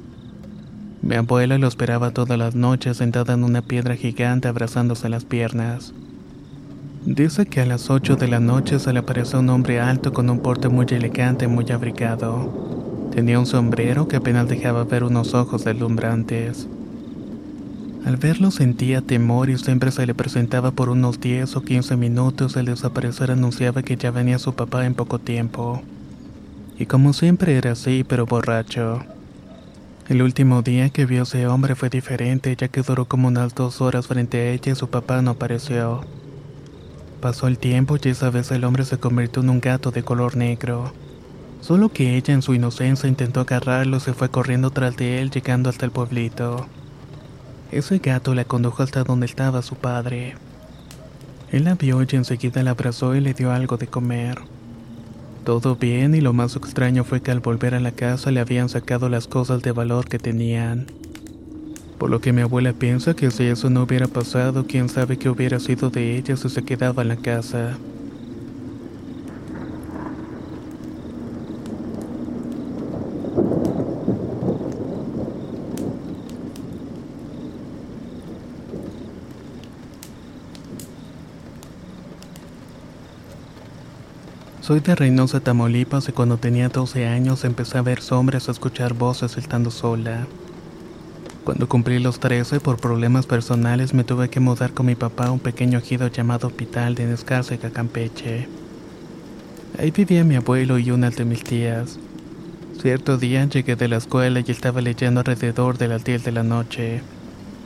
Mi 1.01 1.15
abuela 1.15 1.57
lo 1.57 1.67
esperaba 1.67 2.11
todas 2.11 2.37
las 2.37 2.53
noches 2.53 2.97
sentada 2.97 3.33
en 3.33 3.43
una 3.43 3.63
piedra 3.63 3.95
gigante 3.95 4.47
abrazándose 4.47 5.09
las 5.09 5.25
piernas. 5.25 5.93
Dice 7.05 7.47
que 7.47 7.61
a 7.61 7.65
las 7.65 7.89
8 7.89 8.17
de 8.17 8.27
la 8.27 8.39
noche 8.39 8.77
se 8.77 8.93
le 8.93 8.99
apareció 8.99 9.39
un 9.39 9.49
hombre 9.49 9.79
alto 9.79 10.13
con 10.13 10.29
un 10.29 10.39
porte 10.39 10.69
muy 10.69 10.85
elegante 10.89 11.45
y 11.45 11.47
muy 11.47 11.69
abrigado. 11.71 13.09
Tenía 13.11 13.39
un 13.39 13.47
sombrero 13.47 14.07
que 14.07 14.17
apenas 14.17 14.47
dejaba 14.47 14.83
ver 14.83 15.03
unos 15.03 15.33
ojos 15.33 15.63
deslumbrantes. 15.63 16.67
Al 18.05 18.17
verlo 18.17 18.51
sentía 18.51 19.01
temor 19.01 19.49
y 19.49 19.57
siempre 19.57 19.91
se 19.91 20.05
le 20.05 20.13
presentaba 20.13 20.69
por 20.69 20.89
unos 20.89 21.19
10 21.19 21.55
o 21.55 21.61
15 21.63 21.97
minutos 21.97 22.55
el 22.55 22.67
desaparecer 22.67 23.31
anunciaba 23.31 23.81
que 23.81 23.97
ya 23.97 24.11
venía 24.11 24.37
su 24.37 24.53
papá 24.53 24.85
en 24.85 24.93
poco 24.93 25.17
tiempo. 25.17 25.81
Y 26.77 26.85
como 26.85 27.13
siempre 27.13 27.57
era 27.57 27.71
así, 27.71 28.03
pero 28.07 28.27
borracho. 28.27 29.01
El 30.11 30.21
último 30.23 30.61
día 30.61 30.89
que 30.89 31.05
vio 31.05 31.23
ese 31.23 31.47
hombre 31.47 31.73
fue 31.73 31.89
diferente, 31.89 32.53
ya 32.57 32.67
que 32.67 32.81
duró 32.81 33.05
como 33.05 33.29
unas 33.29 33.55
dos 33.55 33.79
horas 33.79 34.07
frente 34.07 34.41
a 34.41 34.51
ella 34.51 34.73
y 34.73 34.75
su 34.75 34.89
papá 34.89 35.21
no 35.21 35.31
apareció. 35.31 36.01
Pasó 37.21 37.47
el 37.47 37.57
tiempo 37.57 37.95
y 37.95 38.09
esa 38.09 38.29
vez 38.29 38.51
el 38.51 38.65
hombre 38.65 38.83
se 38.83 38.97
convirtió 38.97 39.41
en 39.41 39.49
un 39.49 39.61
gato 39.61 39.89
de 39.89 40.03
color 40.03 40.35
negro. 40.35 40.91
Solo 41.61 41.87
que 41.87 42.17
ella 42.17 42.33
en 42.33 42.41
su 42.41 42.53
inocencia 42.53 43.07
intentó 43.07 43.39
agarrarlo 43.39 43.95
y 43.95 43.99
se 44.01 44.13
fue 44.13 44.27
corriendo 44.27 44.69
tras 44.71 44.97
de 44.97 45.21
él 45.21 45.31
llegando 45.31 45.69
hasta 45.69 45.85
el 45.85 45.93
pueblito. 45.93 46.67
Ese 47.71 47.99
gato 47.99 48.35
la 48.35 48.43
condujo 48.43 48.83
hasta 48.83 49.05
donde 49.05 49.27
estaba 49.27 49.61
su 49.61 49.75
padre. 49.75 50.35
Él 51.53 51.63
la 51.63 51.75
vio 51.75 52.01
y 52.01 52.15
enseguida 52.17 52.63
la 52.63 52.71
abrazó 52.71 53.15
y 53.15 53.21
le 53.21 53.33
dio 53.33 53.53
algo 53.53 53.77
de 53.77 53.87
comer. 53.87 54.39
Todo 55.43 55.75
bien 55.75 56.13
y 56.13 56.21
lo 56.21 56.33
más 56.33 56.55
extraño 56.55 57.03
fue 57.03 57.21
que 57.21 57.31
al 57.31 57.39
volver 57.39 57.73
a 57.73 57.79
la 57.79 57.91
casa 57.91 58.29
le 58.29 58.39
habían 58.39 58.69
sacado 58.69 59.09
las 59.09 59.27
cosas 59.27 59.63
de 59.63 59.71
valor 59.71 60.07
que 60.07 60.19
tenían. 60.19 60.85
Por 61.97 62.11
lo 62.11 62.21
que 62.21 62.31
mi 62.31 62.41
abuela 62.41 62.73
piensa 62.73 63.15
que 63.15 63.31
si 63.31 63.45
eso 63.45 63.69
no 63.71 63.83
hubiera 63.83 64.07
pasado, 64.07 64.65
quién 64.67 64.87
sabe 64.87 65.17
qué 65.17 65.29
hubiera 65.29 65.59
sido 65.59 65.89
de 65.89 66.15
ella 66.17 66.37
si 66.37 66.49
se 66.49 66.63
quedaba 66.63 67.01
en 67.01 67.07
la 67.07 67.15
casa. 67.15 67.77
Soy 84.71 84.79
de 84.79 84.95
Reynosa, 84.95 85.41
Tamaulipas 85.41 86.07
y 86.07 86.13
cuando 86.13 86.37
tenía 86.37 86.69
12 86.69 87.05
años 87.05 87.43
empecé 87.43 87.77
a 87.77 87.81
ver 87.81 88.01
sombras 88.01 88.47
a 88.47 88.53
escuchar 88.53 88.93
voces 88.93 89.35
estando 89.35 89.69
sola. 89.69 90.27
Cuando 91.43 91.67
cumplí 91.67 91.99
los 91.99 92.21
13, 92.21 92.61
por 92.61 92.79
problemas 92.79 93.25
personales, 93.25 93.93
me 93.93 94.05
tuve 94.05 94.29
que 94.29 94.39
mudar 94.39 94.71
con 94.71 94.85
mi 94.85 94.95
papá 94.95 95.25
a 95.25 95.31
un 95.31 95.41
pequeño 95.41 95.79
ejido 95.79 96.07
llamado 96.07 96.47
Hospital 96.47 96.95
de 96.95 97.05
Nescárcega, 97.05 97.69
Campeche. 97.69 98.47
Ahí 99.77 99.91
vivía 99.91 100.23
mi 100.23 100.37
abuelo 100.37 100.79
y 100.79 100.89
una 100.91 101.09
de 101.09 101.25
mis 101.25 101.43
tías. 101.43 101.99
Cierto 102.81 103.17
día 103.17 103.43
llegué 103.43 103.75
de 103.75 103.89
la 103.89 103.97
escuela 103.97 104.39
y 104.39 104.49
estaba 104.49 104.79
leyendo 104.79 105.19
alrededor 105.19 105.77
de 105.79 105.89
las 105.89 106.05
10 106.05 106.23
de 106.23 106.31
la 106.31 106.43
noche. 106.43 107.01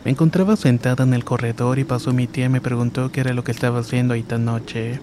Me 0.03 0.09
encontraba 0.09 0.55
sentada 0.55 1.03
en 1.03 1.13
el 1.13 1.23
corredor 1.23 1.77
y 1.77 1.83
pasó 1.83 2.13
mi 2.13 2.25
tía 2.25 2.45
y 2.45 2.49
me 2.49 2.61
preguntó 2.61 3.11
qué 3.11 3.19
era 3.19 3.35
lo 3.35 3.43
que 3.43 3.51
estaba 3.51 3.81
haciendo 3.81 4.15
ahí 4.15 4.23
tan 4.23 4.45
noche. 4.45 4.99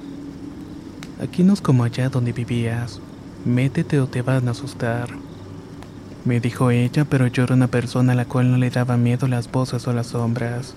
Aquí 1.21 1.43
no 1.43 1.53
es 1.53 1.61
como 1.61 1.85
allá 1.85 2.09
donde 2.09 2.33
vivías. 2.33 3.01
Métete 3.45 4.01
o 4.01 4.07
te 4.07 4.23
van 4.23 4.49
a 4.49 4.53
asustar. 4.53 5.09
Me 6.25 6.39
dijo 6.39 6.71
ella, 6.71 7.05
pero 7.05 7.27
yo 7.27 7.43
era 7.43 7.55
una 7.55 7.67
persona 7.67 8.13
a 8.13 8.17
la 8.17 8.25
cual 8.25 8.51
no 8.51 8.57
le 8.57 8.71
daba 8.71 8.97
miedo 8.97 9.27
las 9.27 9.51
voces 9.51 9.87
o 9.89 9.93
las 9.93 10.09
sombras. 10.09 10.75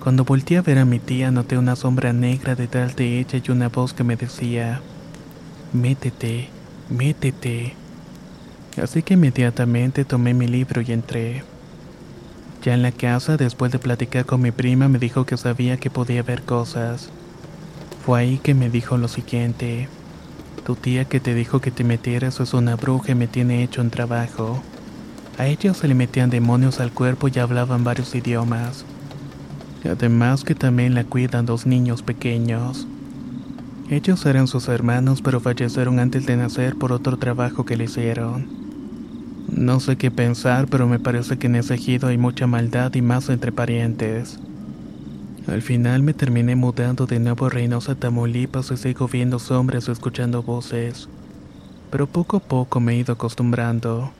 Cuando 0.00 0.24
volteé 0.24 0.58
a 0.58 0.62
ver 0.62 0.78
a 0.78 0.84
mi 0.84 0.98
tía 0.98 1.30
noté 1.30 1.58
una 1.58 1.76
sombra 1.76 2.12
negra 2.12 2.54
detrás 2.54 2.96
de 2.96 3.18
ella 3.18 3.42
y 3.44 3.50
una 3.50 3.68
voz 3.68 3.92
que 3.92 4.04
me 4.04 4.16
decía, 4.16 4.80
métete, 5.72 6.48
métete. 6.88 7.74
Así 8.80 9.02
que 9.02 9.14
inmediatamente 9.14 10.04
tomé 10.04 10.32
mi 10.32 10.46
libro 10.46 10.80
y 10.80 10.92
entré. 10.92 11.42
Ya 12.62 12.74
en 12.74 12.82
la 12.82 12.92
casa, 12.92 13.36
después 13.36 13.72
de 13.72 13.78
platicar 13.78 14.26
con 14.26 14.40
mi 14.40 14.52
prima, 14.52 14.88
me 14.88 14.98
dijo 14.98 15.26
que 15.26 15.36
sabía 15.36 15.76
que 15.76 15.90
podía 15.90 16.22
ver 16.22 16.42
cosas. 16.42 17.10
Fue 18.04 18.20
ahí 18.20 18.38
que 18.38 18.54
me 18.54 18.70
dijo 18.70 18.96
lo 18.96 19.08
siguiente. 19.08 19.88
Tu 20.64 20.74
tía 20.74 21.04
que 21.04 21.20
te 21.20 21.34
dijo 21.34 21.60
que 21.60 21.70
te 21.70 21.84
metieras 21.84 22.40
es 22.40 22.54
una 22.54 22.76
bruja 22.76 23.12
y 23.12 23.14
me 23.14 23.26
tiene 23.26 23.62
hecho 23.62 23.82
un 23.82 23.90
trabajo. 23.90 24.62
A 25.38 25.46
ella 25.46 25.74
se 25.74 25.88
le 25.88 25.94
metían 25.94 26.30
demonios 26.30 26.80
al 26.80 26.92
cuerpo 26.92 27.28
y 27.28 27.38
hablaban 27.38 27.84
varios 27.84 28.14
idiomas. 28.14 28.84
Además 29.84 30.44
que 30.44 30.54
también 30.54 30.94
la 30.94 31.04
cuidan 31.04 31.46
dos 31.46 31.66
niños 31.66 32.02
pequeños. 32.02 32.86
Ellos 33.90 34.24
eran 34.24 34.46
sus 34.46 34.68
hermanos 34.68 35.20
pero 35.22 35.40
fallecieron 35.40 35.98
antes 35.98 36.24
de 36.24 36.36
nacer 36.36 36.76
por 36.76 36.92
otro 36.92 37.18
trabajo 37.18 37.64
que 37.64 37.76
le 37.76 37.84
hicieron. 37.84 38.48
No 39.48 39.80
sé 39.80 39.96
qué 39.96 40.10
pensar, 40.10 40.68
pero 40.68 40.86
me 40.86 40.98
parece 40.98 41.38
que 41.38 41.48
en 41.48 41.56
ese 41.56 41.74
ejido 41.74 42.08
hay 42.08 42.16
mucha 42.16 42.46
maldad 42.46 42.94
y 42.94 43.02
más 43.02 43.28
entre 43.28 43.50
parientes. 43.52 44.38
Al 45.46 45.62
final 45.62 46.02
me 46.02 46.14
terminé 46.14 46.54
mudando 46.54 47.06
de 47.06 47.18
nuevo 47.18 47.46
a 47.46 47.50
Reynosa, 47.50 47.94
Tamaulipas 47.94 48.70
y 48.70 48.76
sigo 48.76 49.08
viendo 49.08 49.38
sombras 49.38 49.88
o 49.88 49.92
escuchando 49.92 50.42
voces. 50.42 51.10
Pero 51.90 52.06
poco 52.06 52.36
a 52.38 52.40
poco 52.40 52.80
me 52.80 52.92
he 52.94 52.98
ido 52.98 53.12
acostumbrando. 53.14 54.19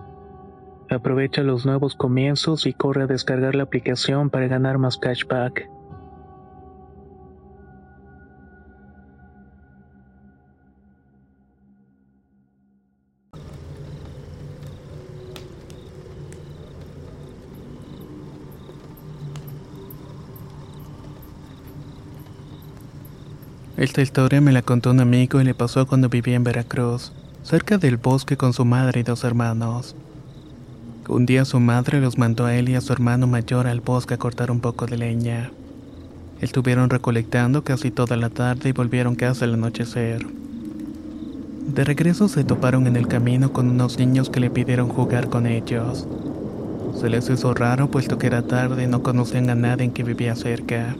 Aprovecha 0.91 1.41
los 1.41 1.65
nuevos 1.65 1.95
comienzos 1.95 2.65
y 2.65 2.73
corre 2.73 3.03
a 3.03 3.07
descargar 3.07 3.55
la 3.55 3.63
aplicación 3.63 4.29
para 4.29 4.47
ganar 4.47 4.77
más 4.77 4.97
cashback. 4.97 5.69
Esta 23.77 24.01
historia 24.01 24.41
me 24.41 24.51
la 24.51 24.61
contó 24.61 24.91
un 24.91 24.99
amigo 24.99 25.39
y 25.39 25.45
le 25.45 25.53
pasó 25.53 25.87
cuando 25.87 26.09
vivía 26.09 26.35
en 26.35 26.43
Veracruz, 26.43 27.13
cerca 27.43 27.77
del 27.77 27.95
bosque 27.95 28.35
con 28.35 28.51
su 28.51 28.65
madre 28.65 28.99
y 28.99 29.03
dos 29.03 29.23
hermanos. 29.23 29.95
Un 31.11 31.25
día 31.25 31.43
su 31.43 31.59
madre 31.59 31.99
los 31.99 32.17
mandó 32.17 32.45
a 32.45 32.55
él 32.55 32.69
y 32.69 32.75
a 32.75 32.79
su 32.79 32.93
hermano 32.93 33.27
mayor 33.27 33.67
al 33.67 33.81
bosque 33.81 34.13
a 34.13 34.17
cortar 34.17 34.49
un 34.49 34.61
poco 34.61 34.85
de 34.85 34.97
leña. 34.97 35.51
Estuvieron 36.39 36.89
recolectando 36.89 37.65
casi 37.65 37.91
toda 37.91 38.15
la 38.15 38.29
tarde 38.29 38.69
y 38.69 38.71
volvieron 38.71 39.15
casi 39.15 39.43
al 39.43 39.55
anochecer. 39.55 40.25
De 41.67 41.83
regreso 41.83 42.29
se 42.29 42.45
toparon 42.45 42.87
en 42.87 42.95
el 42.95 43.09
camino 43.09 43.51
con 43.51 43.69
unos 43.69 43.97
niños 43.97 44.29
que 44.29 44.39
le 44.39 44.49
pidieron 44.49 44.87
jugar 44.87 45.27
con 45.27 45.47
ellos. 45.47 46.07
Se 46.97 47.09
les 47.09 47.29
hizo 47.29 47.53
raro 47.53 47.91
puesto 47.91 48.17
que 48.17 48.27
era 48.27 48.43
tarde 48.43 48.85
y 48.85 48.87
no 48.87 49.03
conocían 49.03 49.49
a 49.49 49.55
nadie 49.55 49.91
que 49.91 50.05
vivía 50.05 50.37
cerca. 50.37 50.95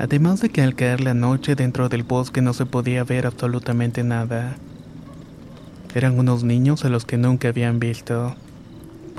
Además 0.00 0.40
de 0.40 0.48
que 0.48 0.62
al 0.62 0.74
caer 0.74 1.00
la 1.00 1.14
noche 1.14 1.54
dentro 1.54 1.88
del 1.88 2.02
bosque 2.02 2.42
no 2.42 2.54
se 2.54 2.66
podía 2.66 3.04
ver 3.04 3.28
absolutamente 3.28 4.02
nada. 4.02 4.56
Eran 5.94 6.18
unos 6.18 6.42
niños 6.42 6.84
a 6.84 6.88
los 6.88 7.04
que 7.04 7.18
nunca 7.18 7.50
habían 7.50 7.78
visto. 7.78 8.34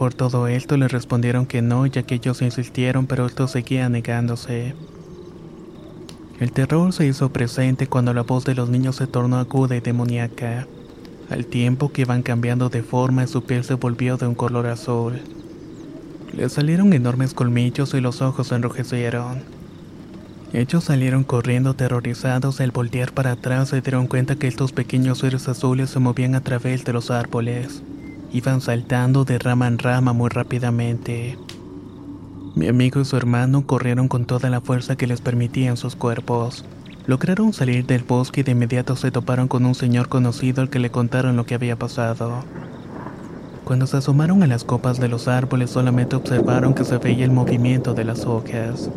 Por 0.01 0.15
todo 0.15 0.47
esto 0.47 0.77
le 0.77 0.87
respondieron 0.87 1.45
que 1.45 1.61
no, 1.61 1.85
ya 1.85 2.01
que 2.01 2.15
ellos 2.15 2.41
insistieron, 2.41 3.05
pero 3.05 3.27
esto 3.27 3.47
seguía 3.47 3.87
negándose. 3.87 4.73
El 6.39 6.51
terror 6.51 6.91
se 6.91 7.05
hizo 7.05 7.31
presente 7.31 7.85
cuando 7.85 8.11
la 8.11 8.23
voz 8.23 8.43
de 8.43 8.55
los 8.55 8.67
niños 8.67 8.95
se 8.95 9.05
tornó 9.05 9.37
aguda 9.37 9.75
y 9.75 9.79
demoníaca. 9.79 10.65
Al 11.29 11.45
tiempo 11.45 11.91
que 11.91 12.01
iban 12.01 12.23
cambiando 12.23 12.69
de 12.69 12.81
forma, 12.81 13.27
su 13.27 13.43
piel 13.43 13.63
se 13.63 13.75
volvió 13.75 14.17
de 14.17 14.25
un 14.25 14.33
color 14.33 14.65
azul. 14.65 15.21
Le 16.35 16.49
salieron 16.49 16.93
enormes 16.93 17.35
colmillos 17.35 17.93
y 17.93 18.01
los 18.01 18.23
ojos 18.23 18.47
se 18.47 18.55
enrojecieron. 18.55 19.43
Ellos 20.51 20.85
salieron 20.85 21.23
corriendo 21.23 21.69
aterrorizados 21.69 22.59
al 22.59 22.71
voltear 22.71 23.13
para 23.13 23.33
atrás 23.33 23.69
se 23.69 23.81
dieron 23.81 24.07
cuenta 24.07 24.35
que 24.35 24.47
estos 24.47 24.71
pequeños 24.71 25.19
seres 25.19 25.47
azules 25.47 25.91
se 25.91 25.99
movían 25.99 26.33
a 26.33 26.41
través 26.41 26.85
de 26.85 26.93
los 26.93 27.11
árboles. 27.11 27.83
Iban 28.33 28.61
saltando 28.61 29.25
de 29.25 29.37
rama 29.39 29.67
en 29.67 29.77
rama 29.77 30.13
muy 30.13 30.29
rápidamente. 30.29 31.37
Mi 32.55 32.69
amigo 32.69 33.01
y 33.01 33.05
su 33.05 33.17
hermano 33.17 33.67
corrieron 33.67 34.07
con 34.07 34.23
toda 34.23 34.49
la 34.49 34.61
fuerza 34.61 34.95
que 34.95 35.05
les 35.05 35.19
permitían 35.19 35.75
sus 35.75 35.97
cuerpos. 35.97 36.63
Lograron 37.07 37.51
salir 37.51 37.85
del 37.85 38.03
bosque 38.03 38.39
y 38.39 38.43
de 38.43 38.53
inmediato 38.53 38.95
se 38.95 39.11
toparon 39.11 39.49
con 39.49 39.65
un 39.65 39.75
señor 39.75 40.07
conocido 40.07 40.61
al 40.61 40.69
que 40.69 40.79
le 40.79 40.91
contaron 40.91 41.35
lo 41.35 41.45
que 41.45 41.55
había 41.55 41.75
pasado. 41.75 42.45
Cuando 43.65 43.85
se 43.85 43.97
asomaron 43.97 44.43
a 44.43 44.47
las 44.47 44.63
copas 44.63 44.97
de 44.97 45.09
los 45.09 45.27
árboles 45.27 45.69
solamente 45.69 46.15
observaron 46.15 46.73
que 46.73 46.85
se 46.85 46.97
veía 46.99 47.25
el 47.25 47.31
movimiento 47.31 47.93
de 47.93 48.05
las 48.05 48.25
hojas. 48.25 48.89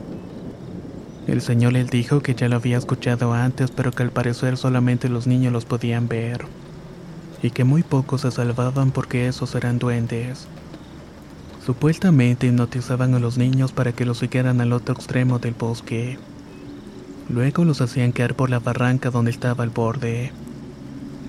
El 1.26 1.40
señor 1.40 1.72
les 1.72 1.90
dijo 1.90 2.20
que 2.20 2.36
ya 2.36 2.48
lo 2.48 2.56
había 2.56 2.78
escuchado 2.78 3.32
antes, 3.32 3.72
pero 3.72 3.90
que 3.90 4.04
al 4.04 4.10
parecer 4.10 4.56
solamente 4.56 5.08
los 5.08 5.26
niños 5.26 5.52
los 5.52 5.64
podían 5.64 6.06
ver 6.06 6.46
y 7.44 7.50
que 7.50 7.62
muy 7.62 7.82
pocos 7.82 8.22
se 8.22 8.30
salvaban 8.30 8.90
porque 8.90 9.28
esos 9.28 9.54
eran 9.54 9.78
duendes. 9.78 10.46
Supuestamente 11.66 12.46
hipnotizaban 12.46 13.12
a 13.12 13.18
los 13.18 13.36
niños 13.36 13.70
para 13.70 13.92
que 13.92 14.06
los 14.06 14.16
siguieran 14.16 14.62
al 14.62 14.72
otro 14.72 14.94
extremo 14.94 15.38
del 15.38 15.52
bosque. 15.52 16.18
Luego 17.28 17.66
los 17.66 17.82
hacían 17.82 18.12
caer 18.12 18.34
por 18.34 18.48
la 18.48 18.60
barranca 18.60 19.10
donde 19.10 19.30
estaba 19.30 19.62
el 19.62 19.68
borde. 19.68 20.32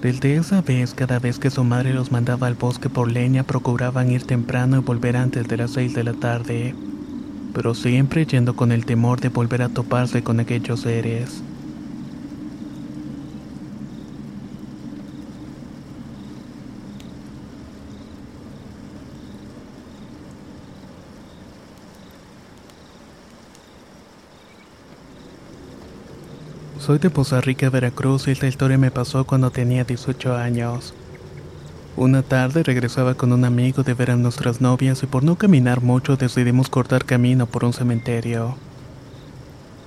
Desde 0.02 0.38
esa 0.38 0.62
vez, 0.62 0.94
cada 0.94 1.20
vez 1.20 1.38
que 1.38 1.50
su 1.50 1.66
madre 1.66 1.94
los 1.94 2.14
mandaba 2.14 2.48
al 2.48 2.56
bosque 2.56 2.90
por 2.90 3.12
leña, 3.12 3.44
procuraban 3.44 4.10
ir 4.10 4.24
temprano 4.24 4.78
y 4.78 4.80
volver 4.80 5.18
antes 5.18 5.50
de 5.50 5.58
las 5.58 5.72
seis 5.72 5.94
de 5.96 6.06
la 6.06 6.14
tarde, 6.14 6.76
pero 7.54 7.76
siempre 7.76 8.26
yendo 8.26 8.56
con 8.56 8.72
el 8.72 8.86
temor 8.86 9.20
de 9.20 9.28
volver 9.28 9.64
a 9.64 9.70
toparse 9.70 10.24
con 10.24 10.40
aquellos 10.40 10.80
seres. 10.80 11.44
Soy 26.86 27.00
de 27.00 27.10
Poza 27.10 27.42
Rica, 27.42 27.72
Veracruz 27.72 28.28
y 28.28 28.32
esta 28.32 28.46
historia 28.46 28.78
me 28.78 28.92
pasó 28.92 29.26
cuando 29.26 29.50
tenía 29.50 29.84
18 29.86 30.36
años. 30.36 30.94
Una 31.98 32.22
tarde 32.22 32.62
regresaba 32.62 33.16
con 33.16 33.34
un 33.34 33.44
amigo 33.44 33.82
de 33.82 33.96
ver 33.96 34.12
a 34.12 34.16
nuestras 34.16 34.62
novias 34.62 35.02
y 35.02 35.08
por 35.08 35.24
no 35.24 35.36
caminar 35.36 35.82
mucho 35.82 36.16
decidimos 36.16 36.70
cortar 36.70 37.04
camino 37.04 37.48
por 37.48 37.66
un 37.66 37.74
cementerio. 37.74 38.56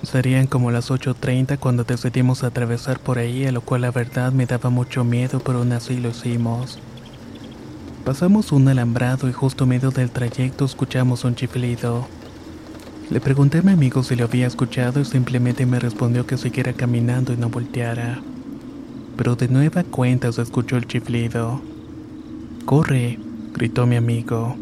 Serían 0.03 0.49
como 0.49 0.73
las 0.73 0.91
8.30 0.91 1.61
cuando 1.61 1.85
decidimos 1.85 2.43
atravesar 2.43 2.99
por 2.99 3.19
ahí, 3.19 3.47
a 3.47 3.53
lo 3.53 3.61
cual 3.61 3.83
la 3.83 3.93
verdad 3.93 4.33
me 4.33 4.47
daba 4.47 4.69
mucho 4.69 5.05
miedo, 5.05 5.39
pero 5.39 5.59
aún 5.59 5.71
así 5.71 5.99
lo 5.99 6.09
hicimos. 6.09 6.81
Pasamos 8.05 8.51
un 8.51 8.67
alambrado 8.67 9.29
y 9.29 9.33
justo 9.33 9.67
medio 9.67 9.93
del 9.93 10.11
trayecto 10.11 10.65
escuchamos 10.65 11.23
un 11.23 11.37
chiflido. 11.37 12.09
Le 13.11 13.21
pregunté 13.21 13.59
a 13.59 13.63
mi 13.63 13.73
amigo 13.73 14.03
si 14.03 14.17
lo 14.17 14.25
había 14.25 14.47
escuchado 14.47 15.01
y 15.01 15.05
simplemente 15.07 15.65
me 15.65 15.79
respondió 15.79 16.27
que 16.27 16.37
siguiera 16.37 16.75
caminando 16.75 17.33
y 17.33 17.39
no 17.39 17.49
volteara. 17.49 18.21
Pero 19.17 19.35
de 19.35 19.49
nueva 19.49 19.83
cuenta 19.83 20.31
se 20.31 20.43
escuchó 20.43 20.77
el 20.77 20.87
chiflido. 20.87 21.63
¡Corre! 22.67 23.19
gritó 23.55 23.87
mi 23.87 23.97
amigo. 23.97 24.57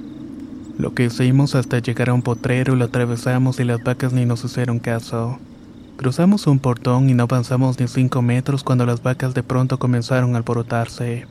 Lo 0.79 0.95
que 0.95 1.07
hicimos 1.07 1.57
hasta 1.57 1.81
llegar 1.81 2.11
a 2.11 2.15
un 2.15 2.23
potrero 2.23 2.77
lo 2.77 2.85
atravesamos 2.85 3.59
y 3.59 3.65
las 3.65 3.83
vacas 3.83 4.13
ni 4.13 4.27
nos 4.27 4.45
hicieron 4.45 4.79
caso. 4.79 5.41
Cruzamos 5.97 6.47
un 6.47 6.61
portón 6.61 7.11
y 7.11 7.15
no 7.15 7.25
avanzamos 7.25 7.81
ni 7.81 7.89
cinco 7.89 8.23
metros 8.23 8.63
cuando 8.63 8.87
las 8.87 9.03
vacas 9.03 9.35
de 9.35 9.43
pronto 9.43 9.81
comenzaron 9.81 10.35
a 10.35 10.39
alborotarse. 10.39 11.27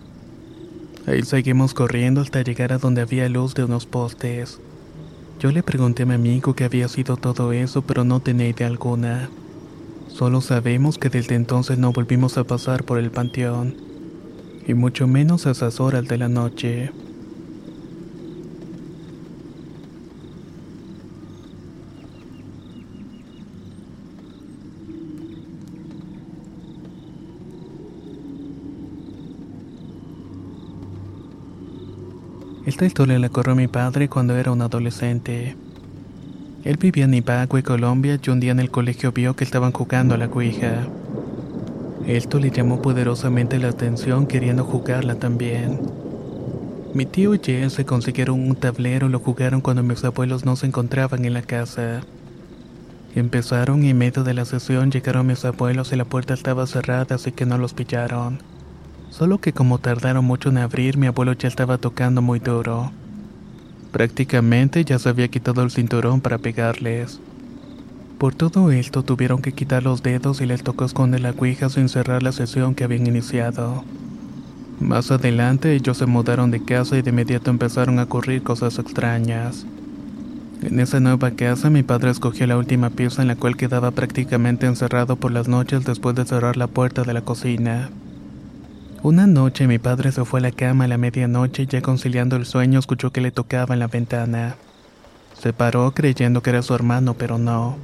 Ahí 1.07 1.23
seguimos 1.23 1.73
corriendo 1.73 2.19
hasta 2.19 2.41
llegar 2.41 2.73
a 2.73 2.77
donde 2.77 3.01
había 3.01 3.29
luz 3.29 3.53
de 3.53 3.63
unos 3.63 3.85
postes. 3.85 4.59
Yo 5.37 5.51
le 5.51 5.63
pregunté 5.63 6.03
a 6.03 6.05
mi 6.05 6.13
amigo 6.13 6.53
qué 6.53 6.63
había 6.63 6.87
sido 6.87 7.17
todo 7.17 7.51
eso, 7.51 7.81
pero 7.81 8.05
no 8.05 8.21
tenía 8.21 8.47
idea 8.47 8.67
alguna. 8.67 9.29
Solo 10.07 10.39
sabemos 10.39 10.97
que 10.97 11.09
desde 11.09 11.35
entonces 11.35 11.77
no 11.77 11.91
volvimos 11.91 12.37
a 12.37 12.45
pasar 12.45 12.85
por 12.85 12.99
el 12.99 13.11
panteón, 13.11 13.75
y 14.65 14.73
mucho 14.73 15.07
menos 15.07 15.45
a 15.45 15.51
esas 15.51 15.81
horas 15.81 16.07
de 16.07 16.17
la 16.17 16.29
noche. 16.29 16.91
Esta 32.65 32.83
historia 32.83 33.19
la 33.19 33.29
corrió 33.29 33.55
mi 33.55 33.67
padre 33.67 34.09
cuando 34.09 34.35
era 34.35 34.51
un 34.51 34.59
adolescente. 34.63 35.55
Él 36.63 36.77
vivía 36.77 37.05
en 37.05 37.13
Ibagüe, 37.13 37.61
Colombia, 37.61 38.19
y 38.19 38.29
un 38.31 38.39
día 38.39 38.53
en 38.53 38.59
el 38.59 38.71
colegio 38.71 39.11
vio 39.11 39.35
que 39.35 39.43
estaban 39.43 39.71
jugando 39.71 40.15
a 40.15 40.17
la 40.17 40.29
cuija. 40.29 40.87
Esto 42.07 42.39
le 42.39 42.49
llamó 42.49 42.81
poderosamente 42.81 43.59
la 43.59 43.69
atención 43.69 44.25
queriendo 44.25 44.63
jugarla 44.63 45.13
también. 45.13 45.79
Mi 46.95 47.05
tío 47.05 47.35
y 47.35 47.39
él 47.51 47.69
se 47.69 47.85
consiguieron 47.85 48.39
un 48.39 48.55
tablero 48.55 49.05
y 49.05 49.11
lo 49.11 49.19
jugaron 49.19 49.61
cuando 49.61 49.83
mis 49.83 50.03
abuelos 50.03 50.43
no 50.43 50.55
se 50.55 50.65
encontraban 50.65 51.23
en 51.23 51.35
la 51.35 51.43
casa. 51.43 52.01
Empezaron 53.13 53.83
y 53.83 53.89
en 53.89 53.99
medio 53.99 54.23
de 54.23 54.33
la 54.33 54.45
sesión 54.45 54.89
llegaron 54.89 55.27
mis 55.27 55.45
abuelos 55.45 55.93
y 55.93 55.97
la 55.97 56.05
puerta 56.05 56.33
estaba 56.33 56.65
cerrada 56.65 57.13
así 57.13 57.31
que 57.31 57.45
no 57.45 57.59
los 57.59 57.75
pillaron. 57.75 58.54
Solo 59.17 59.37
que 59.37 59.53
como 59.53 59.77
tardaron 59.77 60.25
mucho 60.25 60.49
en 60.49 60.57
abrir 60.57 60.97
mi 60.97 61.07
abuelo 61.07 61.31
ya 61.31 61.47
estaba 61.47 61.77
tocando 61.77 62.21
muy 62.21 62.39
duro. 62.39 62.91
Prácticamente 63.93 64.83
ya 64.83 64.99
se 64.99 65.07
había 65.07 65.29
quitado 65.29 65.63
el 65.63 65.71
cinturón 65.71 66.19
para 66.19 66.37
pegarles. 66.37 67.21
Por 68.17 68.35
todo 68.35 68.73
esto 68.73 69.03
tuvieron 69.03 69.41
que 69.41 69.53
quitar 69.53 69.83
los 69.83 70.03
dedos 70.03 70.41
y 70.41 70.45
les 70.45 70.63
tocó 70.63 70.83
esconder 70.83 71.21
la 71.21 71.31
cuija 71.31 71.69
sin 71.69 71.87
cerrar 71.87 72.23
la 72.23 72.33
sesión 72.33 72.75
que 72.75 72.83
habían 72.83 73.07
iniciado. 73.07 73.85
Más 74.81 75.09
adelante 75.11 75.73
ellos 75.73 75.97
se 75.97 76.07
mudaron 76.07 76.51
de 76.51 76.65
casa 76.65 76.97
y 76.97 77.01
de 77.01 77.11
inmediato 77.11 77.49
empezaron 77.49 77.99
a 77.99 78.03
ocurrir 78.03 78.43
cosas 78.43 78.79
extrañas. 78.79 79.65
En 80.61 80.81
esa 80.81 80.99
nueva 80.99 81.31
casa 81.31 81.69
mi 81.69 81.83
padre 81.83 82.11
escogió 82.11 82.47
la 82.47 82.57
última 82.57 82.89
pieza 82.89 83.21
en 83.21 83.29
la 83.29 83.37
cual 83.37 83.55
quedaba 83.55 83.91
prácticamente 83.91 84.65
encerrado 84.65 85.15
por 85.15 85.31
las 85.31 85.47
noches 85.47 85.85
después 85.85 86.17
de 86.17 86.25
cerrar 86.25 86.57
la 86.57 86.67
puerta 86.67 87.03
de 87.03 87.13
la 87.13 87.21
cocina. 87.21 87.91
Una 89.05 89.27
noche 89.27 89.67
mi 89.67 89.77
padre 89.77 90.11
se 90.11 90.25
fue 90.25 90.39
a 90.39 90.41
la 90.41 90.51
cama 90.51 90.85
a 90.85 90.87
la 90.87 90.97
medianoche 90.97 91.61
y 91.61 91.65
ya 91.67 91.79
conciliando 91.79 92.37
el 92.37 92.47
sueño 92.47 92.79
escuchó 92.79 93.11
que 93.11 93.21
le 93.21 93.29
tocaba 93.29 93.75
en 93.75 93.79
la 93.79 93.85
ventana. 93.85 94.55
Se 95.39 95.53
paró 95.53 95.91
creyendo 95.91 96.41
que 96.41 96.49
era 96.49 96.63
su 96.63 96.73
hermano, 96.73 97.13
pero 97.13 97.37
no. 97.37 97.77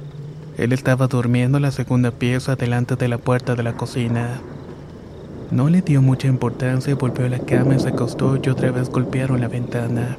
Él 0.58 0.72
estaba 0.72 1.06
durmiendo 1.06 1.58
en 1.58 1.62
la 1.62 1.70
segunda 1.70 2.10
pieza 2.10 2.56
delante 2.56 2.96
de 2.96 3.06
la 3.06 3.18
puerta 3.18 3.54
de 3.54 3.62
la 3.62 3.74
cocina. 3.74 4.40
No 5.52 5.68
le 5.68 5.80
dio 5.80 6.02
mucha 6.02 6.26
importancia, 6.26 6.92
volvió 6.96 7.26
a 7.26 7.28
la 7.28 7.38
cama 7.38 7.76
y 7.76 7.78
se 7.78 7.90
acostó 7.90 8.36
y 8.42 8.48
otra 8.48 8.72
vez 8.72 8.90
golpearon 8.90 9.40
la 9.40 9.46
ventana. 9.46 10.16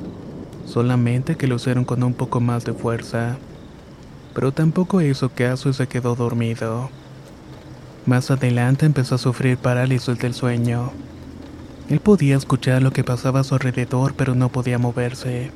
Solamente 0.66 1.36
que 1.36 1.48
lo 1.48 1.58
hicieron 1.58 1.84
con 1.84 2.02
un 2.02 2.14
poco 2.14 2.40
más 2.40 2.64
de 2.64 2.72
fuerza. 2.72 3.36
Pero 4.34 4.54
tampoco 4.54 5.02
hizo 5.02 5.28
caso 5.28 5.68
y 5.68 5.74
se 5.74 5.86
quedó 5.86 6.16
dormido. 6.16 6.90
Más 8.06 8.30
adelante 8.32 8.86
empezó 8.86 9.16
a 9.16 9.18
sufrir 9.18 9.58
parálisis 9.58 10.18
del 10.18 10.34
sueño. 10.34 10.92
Él 11.90 12.02
podía 12.02 12.36
escuchar 12.36 12.82
lo 12.82 12.92
que 12.92 13.04
pasaba 13.04 13.40
a 13.40 13.44
su 13.46 13.56
alrededor, 13.56 14.14
pero 14.18 14.36
no 14.36 14.50
podía 14.50 14.78
moverse. 14.78 15.52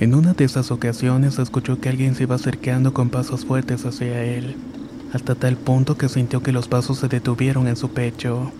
En 0.00 0.14
una 0.14 0.32
de 0.32 0.44
esas 0.44 0.72
ocasiones 0.72 1.38
escuchó 1.38 1.80
que 1.80 1.88
alguien 1.88 2.16
se 2.16 2.24
iba 2.24 2.34
acercando 2.34 2.92
con 2.92 3.10
pasos 3.10 3.44
fuertes 3.44 3.86
hacia 3.86 4.24
él, 4.24 4.56
hasta 5.12 5.36
tal 5.36 5.56
punto 5.56 5.96
que 5.96 6.08
sintió 6.08 6.42
que 6.42 6.52
los 6.52 6.66
pasos 6.66 6.98
se 6.98 7.08
detuvieron 7.08 7.68
en 7.68 7.76
su 7.76 7.90
pecho. 7.90 8.50